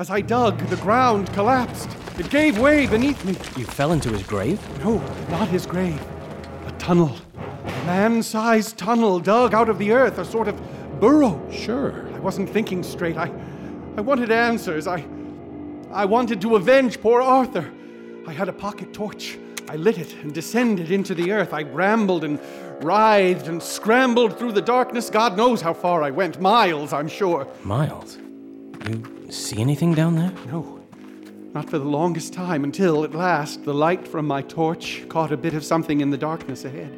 [0.00, 1.88] As I dug, the ground collapsed.
[2.18, 3.32] It gave way beneath me.
[3.56, 4.58] You fell into his grave?
[4.84, 4.98] No,
[5.28, 6.00] not his grave.
[6.80, 7.14] Tunnel.
[7.62, 10.58] A man sized tunnel dug out of the earth, a sort of
[10.98, 11.38] burrow.
[11.52, 12.08] Sure.
[12.14, 13.18] I wasn't thinking straight.
[13.18, 13.30] I,
[13.98, 14.86] I wanted answers.
[14.86, 15.04] I,
[15.92, 17.70] I wanted to avenge poor Arthur.
[18.26, 19.38] I had a pocket torch.
[19.68, 21.52] I lit it and descended into the earth.
[21.52, 22.40] I rambled and
[22.82, 25.10] writhed and scrambled through the darkness.
[25.10, 26.40] God knows how far I went.
[26.40, 27.46] Miles, I'm sure.
[27.62, 28.16] Miles?
[28.88, 30.32] You see anything down there?
[30.46, 30.79] No.
[31.52, 35.36] Not for the longest time until, at last, the light from my torch caught a
[35.36, 36.96] bit of something in the darkness ahead.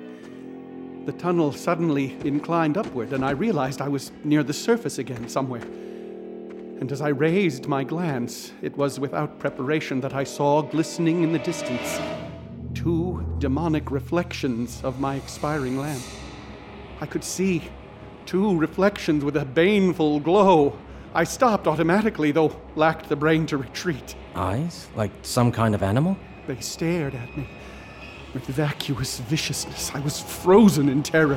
[1.06, 5.62] The tunnel suddenly inclined upward, and I realized I was near the surface again somewhere.
[5.62, 11.32] And as I raised my glance, it was without preparation that I saw glistening in
[11.32, 12.00] the distance
[12.74, 16.02] two demonic reflections of my expiring lamp.
[17.00, 17.62] I could see
[18.26, 20.76] two reflections with a baneful glow,
[21.14, 24.16] I stopped automatically, though lacked the brain to retreat.
[24.34, 24.88] Eyes?
[24.96, 26.16] Like some kind of animal?
[26.46, 27.46] They stared at me
[28.32, 29.92] with vacuous viciousness.
[29.94, 31.36] I was frozen in terror.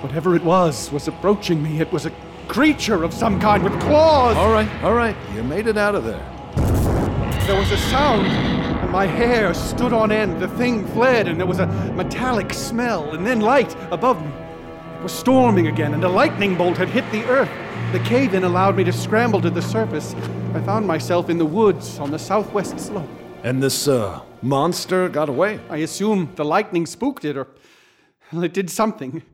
[0.00, 1.78] Whatever it was was approaching me.
[1.80, 2.12] It was a
[2.48, 4.34] creature of some kind with claws.
[4.36, 5.16] All right, all right.
[5.34, 6.26] You made it out of there.
[7.46, 10.40] There was a sound, and my hair stood on end.
[10.40, 14.32] The thing fled, and there was a metallic smell, and then light above me.
[14.96, 17.50] It was storming again, and a lightning bolt had hit the earth.
[17.92, 20.14] The cave in allowed me to scramble to the surface.
[20.54, 23.08] I found myself in the woods on the southwest slope.
[23.42, 25.58] And this, uh, monster got away?
[25.68, 27.48] I assume the lightning spooked it, or
[28.32, 29.24] well, it did something.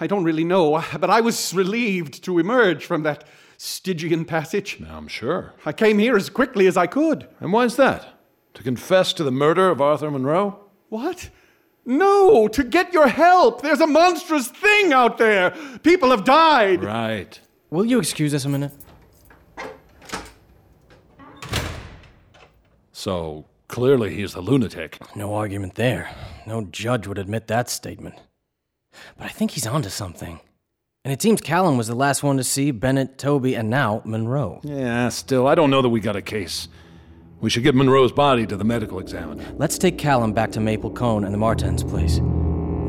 [0.00, 3.24] I don't really know, but I was relieved to emerge from that
[3.56, 4.78] Stygian passage.
[4.80, 5.54] Now I'm sure.
[5.64, 7.26] I came here as quickly as I could.
[7.40, 8.06] And why's that?
[8.52, 10.60] To confess to the murder of Arthur Munroe?
[10.90, 11.30] What?
[11.86, 13.62] No, to get your help.
[13.62, 15.52] There's a monstrous thing out there.
[15.82, 16.84] People have died.
[16.84, 17.40] Right.
[17.70, 18.72] Will you excuse us a minute?
[22.92, 24.98] So, clearly he's a lunatic.
[25.14, 26.10] No argument there.
[26.46, 28.14] No judge would admit that statement.
[29.18, 30.40] But I think he's onto something.
[31.04, 34.60] And it seems Callum was the last one to see Bennett, Toby, and now Munroe.
[34.64, 36.68] Yeah, still, I don't know that we got a case.
[37.40, 39.44] We should get Munroe's body to the medical examiner.
[39.56, 42.20] Let's take Callum back to Maple Cone and the Martense place.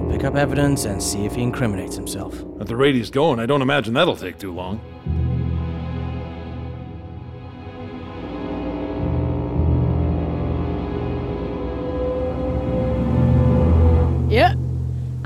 [0.10, 2.34] We'll pick up evidence and see if he incriminates himself.
[2.60, 4.82] At the rate he's going, I don't imagine that'll take too long.
[14.32, 14.57] Yep,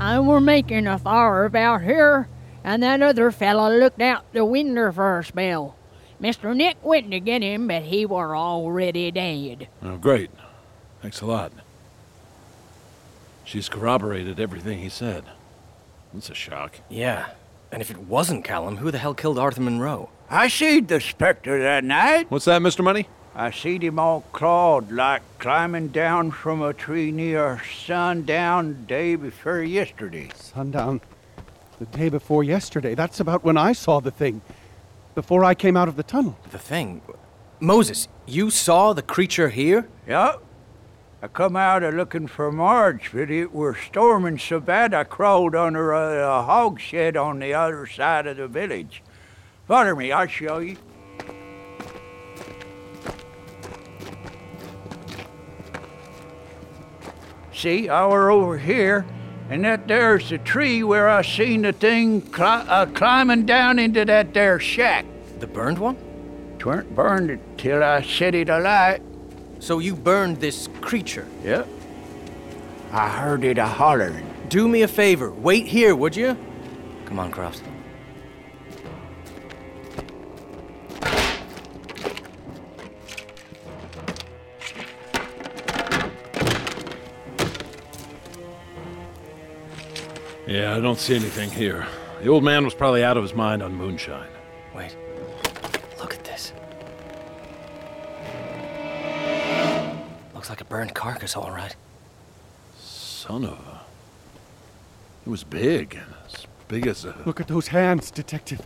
[0.00, 2.28] and we're making a fire about here,
[2.62, 5.76] and that other fella looked out the window for a spell.
[6.20, 6.54] Mr.
[6.54, 9.68] Nick went to get him, but he were already dead.
[9.82, 10.30] Oh, great.
[11.00, 11.52] Thanks a lot.
[13.44, 15.24] She's corroborated everything he said.
[16.16, 16.80] It's a shock.
[16.88, 17.26] Yeah.
[17.70, 20.08] And if it wasn't Callum, who the hell killed Arthur Munroe?
[20.30, 22.30] I seed the specter that night.
[22.30, 22.82] What's that, Mr.
[22.82, 23.08] Money?
[23.34, 29.62] I seed him all clawed, like climbing down from a tree near sundown day before
[29.62, 30.30] yesterday.
[30.36, 31.00] Sundown.
[31.80, 32.94] The day before yesterday.
[32.94, 34.40] That's about when I saw the thing.
[35.16, 36.38] Before I came out of the tunnel.
[36.52, 37.02] The thing?
[37.58, 39.88] Moses, you saw the creature here?
[40.06, 40.42] Yup.
[41.24, 45.54] I come out a looking for Marge, but it were storming so bad I crawled
[45.54, 49.02] under a, a hog shed on the other side of the village.
[49.66, 50.76] Follow me, I'll show you.
[57.54, 59.06] See, I were over here,
[59.48, 64.04] and that there's the tree where I seen the thing cli- uh, climbing down into
[64.04, 65.06] that there shack.
[65.38, 65.96] The burned one?
[66.58, 69.00] Tweren't burned till I set it alight.
[69.64, 71.26] So you burned this creature?
[71.42, 71.66] Yep.
[72.92, 74.30] I heard it a hollering.
[74.50, 75.30] Do me a favor.
[75.30, 76.36] Wait here, would you?
[77.06, 77.62] Come on, Croft.
[90.46, 91.86] Yeah, I don't see anything here.
[92.20, 94.33] The old man was probably out of his mind on moonshine.
[100.44, 101.74] Looks like a burned carcass, all right.
[102.78, 103.80] Son of a.
[105.24, 105.98] It was big.
[106.26, 107.16] As big as a.
[107.24, 108.60] Look at those hands, Detective.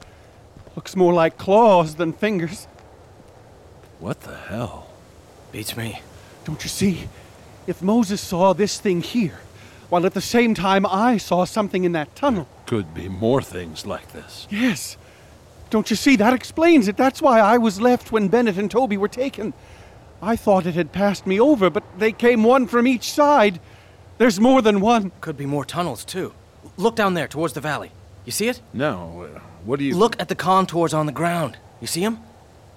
[0.75, 2.67] Looks more like claws than fingers.
[4.01, 4.89] What the hell?
[5.53, 6.03] Beats me.
[6.45, 7.07] Don't you see?
[7.69, 9.39] If Moses saw this thing here,
[9.89, 12.49] while at the same time I saw something in that tunnel.
[12.67, 14.49] Could be more things like this.
[14.51, 14.97] Yes.
[15.71, 16.17] Don't you see?
[16.17, 16.97] That explains it.
[16.97, 19.55] That's why I was left when Bennett and Toby were taken.
[20.21, 23.61] I thought it had passed me over, but they came one from each side.
[24.19, 25.13] There's more than one.
[25.21, 26.35] Could be more tunnels, too.
[26.77, 27.93] Look down there towards the valley.
[28.25, 28.61] You see it?
[28.73, 29.29] No.
[29.35, 29.97] Uh, what do you.
[29.97, 31.57] Look at the contours on the ground.
[31.81, 32.19] You see them?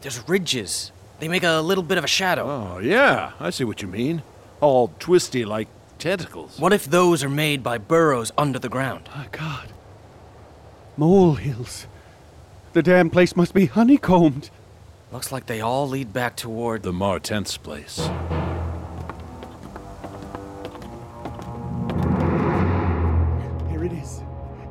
[0.02, 0.92] There's ridges.
[1.20, 2.46] They make a little bit of a shadow.
[2.48, 3.32] Oh, yeah.
[3.40, 4.22] I see what you mean.
[4.60, 5.68] All twisty like
[5.98, 6.60] tentacles.
[6.60, 9.10] What if those are made by burrows under the ground?
[9.16, 9.70] My God.
[10.98, 11.88] Mole hills.
[12.74, 14.50] The damn place must be honeycombed.
[15.12, 17.98] Looks like they all lead back toward the Martense place.
[23.70, 24.22] Here it is.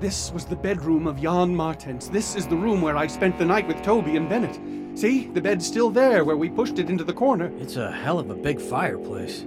[0.01, 2.11] This was the bedroom of Jan Martense.
[2.11, 4.59] This is the room where I spent the night with Toby and Bennett.
[4.99, 7.53] See, the bed's still there where we pushed it into the corner.
[7.59, 9.45] It's a hell of a big fireplace.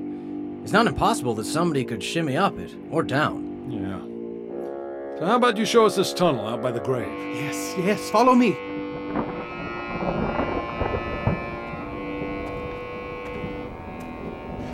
[0.61, 3.71] It's not impossible that somebody could shimmy up it or down.
[3.71, 5.17] Yeah.
[5.17, 7.07] So how about you show us this tunnel out by the grave?
[7.35, 8.72] Yes, yes, follow me.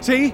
[0.02, 0.34] See?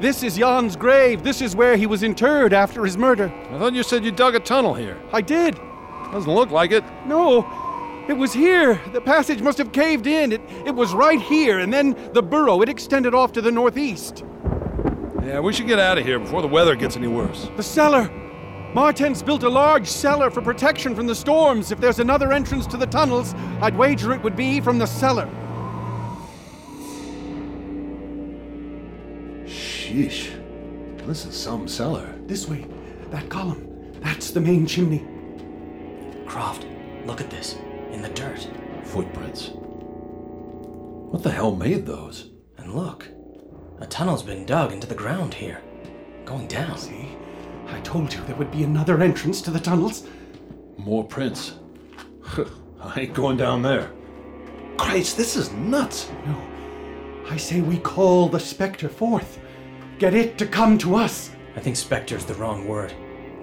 [0.00, 1.22] This is Jan's grave.
[1.22, 3.32] This is where he was interred after his murder.
[3.50, 5.00] I thought you said you dug a tunnel here.
[5.12, 5.58] I did.
[6.12, 6.84] Doesn't look like it.
[7.06, 7.46] No.
[8.08, 8.80] It was here.
[8.92, 10.32] The passage must have caved in.
[10.32, 14.24] It, it was right here, and then the burrow, it extended off to the northeast.
[15.22, 17.48] Yeah, we should get out of here before the weather gets any worse.
[17.56, 18.10] The cellar!
[18.74, 21.70] Martense built a large cellar for protection from the storms.
[21.70, 25.30] If there's another entrance to the tunnels, I'd wager it would be from the cellar.
[29.94, 30.32] Sheesh.
[31.06, 32.12] This is some cellar.
[32.26, 32.66] This way.
[33.10, 33.92] That column.
[34.00, 35.06] That's the main chimney.
[36.26, 36.66] Croft,
[37.04, 37.54] look at this.
[37.92, 38.48] In the dirt.
[38.82, 39.50] Footprints.
[39.52, 42.30] What the hell made those?
[42.58, 43.06] And look.
[43.78, 45.62] A tunnel's been dug into the ground here.
[46.24, 46.76] Going down.
[46.76, 47.16] See?
[47.68, 50.08] I told you there would be another entrance to the tunnels.
[50.76, 51.54] More prints.
[52.82, 53.92] I ain't going down there.
[54.76, 56.10] Christ, this is nuts.
[56.26, 56.36] No.
[57.30, 59.38] I say we call the Spectre forth.
[59.98, 61.30] Get it to come to us.
[61.54, 62.92] I think Spectre's the wrong word.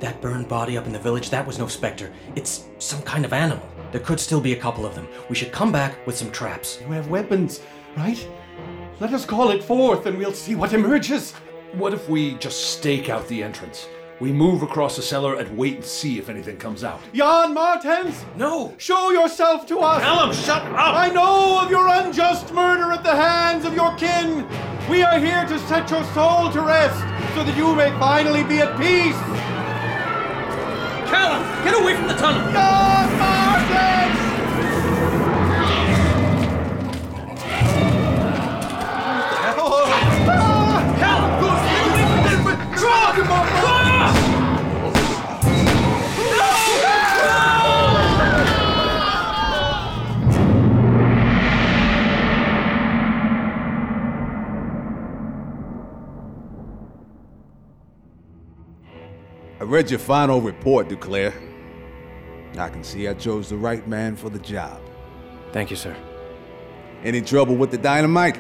[0.02, 2.12] That burned body up in the village, that was no Spectre.
[2.36, 3.66] It's some kind of animal.
[3.94, 5.08] There could still be a couple of them.
[5.30, 6.80] We should come back with some traps.
[6.82, 7.62] You have weapons,
[7.96, 8.28] right?
[9.00, 11.32] Let us call it forth and we'll see what emerges.
[11.72, 13.88] What if we just stake out the entrance?
[14.20, 17.00] We move across the cellar and wait and see if anything comes out.
[17.14, 18.24] Jan Martense!
[18.36, 18.76] No!
[18.78, 20.02] Show yourself to us!
[20.04, 20.96] Callum, shut up!
[20.96, 24.46] I know of your unjust murder at the hands of your kin!
[24.90, 27.00] We are here to set your soul to rest
[27.34, 29.16] so that you may finally be at peace!
[31.10, 32.52] Callum, get away from the tunnel!
[32.52, 34.22] Jan Martense!
[43.64, 43.81] I
[59.72, 61.34] read your final report, Duclair.
[62.58, 64.82] I can see I chose the right man for the job.
[65.54, 65.96] Thank you, sir.
[67.04, 68.38] Any trouble with the dynamite?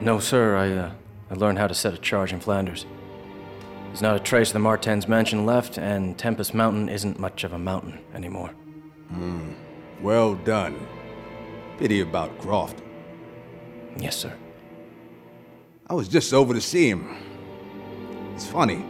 [0.00, 0.56] No, sir.
[0.56, 0.92] I, uh,
[1.28, 2.86] I learned how to set a charge in Flanders.
[3.86, 7.52] There's not a trace of the Martense mansion left, and Tempest Mountain isn't much of
[7.52, 8.50] a mountain anymore.
[9.08, 9.54] Hmm.
[10.00, 10.86] Well done.
[11.78, 12.80] Pity about Croft.
[13.98, 14.32] Yes, sir.
[15.88, 17.16] I was just over to see him.
[18.36, 18.84] It's funny.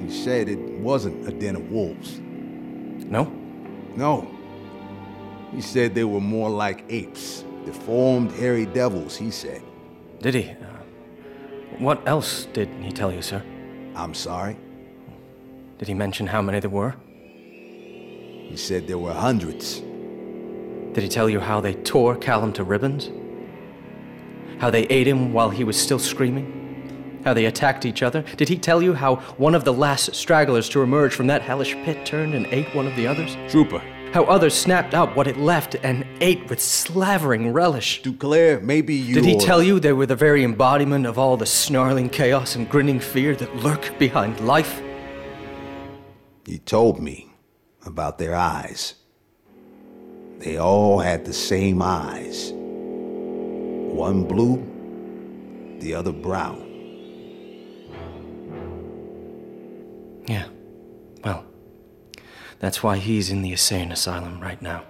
[0.00, 2.18] He said it wasn't a den of wolves.
[2.18, 3.24] No?
[3.94, 4.30] No.
[5.52, 7.44] He said they were more like apes.
[7.64, 9.62] Deformed, hairy devils, he said.
[10.20, 10.50] Did he?
[10.50, 10.66] Uh,
[11.78, 13.42] what else did he tell you, sir?
[13.94, 14.56] I'm sorry?
[15.78, 16.94] Did he mention how many there were?
[17.06, 19.80] He said there were hundreds.
[20.92, 23.10] Did he tell you how they tore Callum to ribbons?
[24.58, 26.55] How they ate him while he was still screaming?
[27.26, 28.22] How they attacked each other?
[28.36, 31.74] Did he tell you how one of the last stragglers to emerge from that hellish
[31.82, 33.36] pit turned and ate one of the others?
[33.50, 33.82] Trooper.
[34.12, 38.00] How others snapped up what it left and ate with slavering relish.
[38.00, 39.16] Duclair, maybe you.
[39.16, 42.70] Did he tell you they were the very embodiment of all the snarling chaos and
[42.70, 44.80] grinning fear that lurk behind life?
[46.44, 47.32] He told me
[47.84, 48.94] about their eyes.
[50.38, 52.52] They all had the same eyes.
[52.52, 54.64] One blue,
[55.80, 56.65] the other brown.
[60.26, 60.46] Yeah.
[61.24, 61.44] Well,
[62.58, 64.84] that's why he's in the insane asylum right now.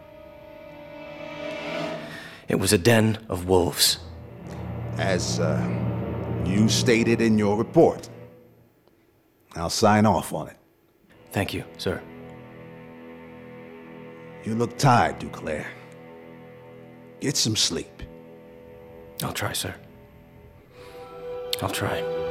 [2.48, 3.98] It was a den of wolves.
[4.98, 5.66] As uh,
[6.44, 8.08] you stated in your report.
[9.54, 10.56] I'll sign off on it.
[11.32, 12.00] Thank you, sir.
[14.44, 15.66] You look tired, Duclair.
[17.20, 18.02] Get some sleep.
[19.22, 19.74] I'll try, sir.
[21.62, 22.25] I'll try.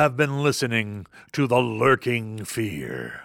[0.00, 3.20] Have been listening to The Lurking Fear.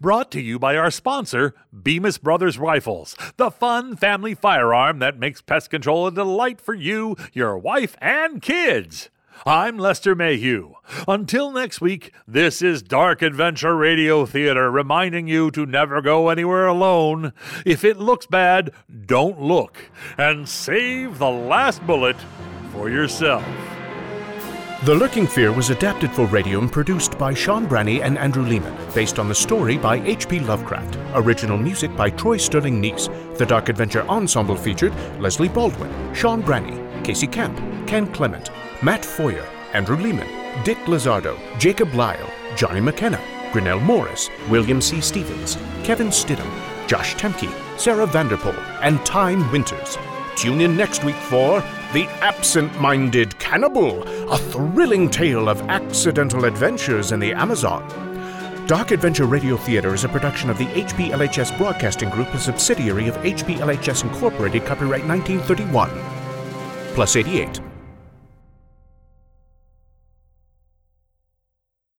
[0.00, 5.40] Brought to you by our sponsor, Bemis Brothers Rifles, the fun family firearm that makes
[5.42, 9.10] pest control a delight for you, your wife, and kids.
[9.44, 10.74] I'm Lester Mayhew.
[11.08, 16.68] Until next week, this is Dark Adventure Radio Theater reminding you to never go anywhere
[16.68, 17.32] alone.
[17.66, 18.70] If it looks bad,
[19.06, 22.16] don't look, and save the last bullet
[22.70, 23.42] for yourself.
[24.84, 28.76] The Lurking Fear was adapted for radio and produced by Sean Branney and Andrew Leman,
[28.92, 30.40] based on the story by H.P.
[30.40, 30.98] Lovecraft.
[31.14, 33.08] Original music by Troy Sterling Nies.
[33.38, 37.56] The Dark Adventure Ensemble featured Leslie Baldwin, Sean Branney, Casey Camp,
[37.86, 38.50] Ken Clement,
[38.82, 40.26] Matt Foyer, Andrew Leman,
[40.64, 43.20] Dick Lazardo, Jacob Lyle, Johnny McKenna,
[43.52, 45.00] Grinnell Morris, William C.
[45.00, 46.50] Stevens, Kevin Stidham,
[46.88, 49.96] Josh Thoemke, Sarah Vanderpool, and Time Winters.
[50.36, 51.60] Tune in next week for
[51.92, 54.02] The Absent Minded Cannibal,
[54.32, 57.86] a thrilling tale of accidental adventures in the Amazon.
[58.66, 63.16] Dark Adventure Radio Theater is a production of the HPLHS Broadcasting Group, a subsidiary of
[63.16, 65.90] HPLHS Incorporated, copyright 1931.
[66.94, 67.71] Plus 88.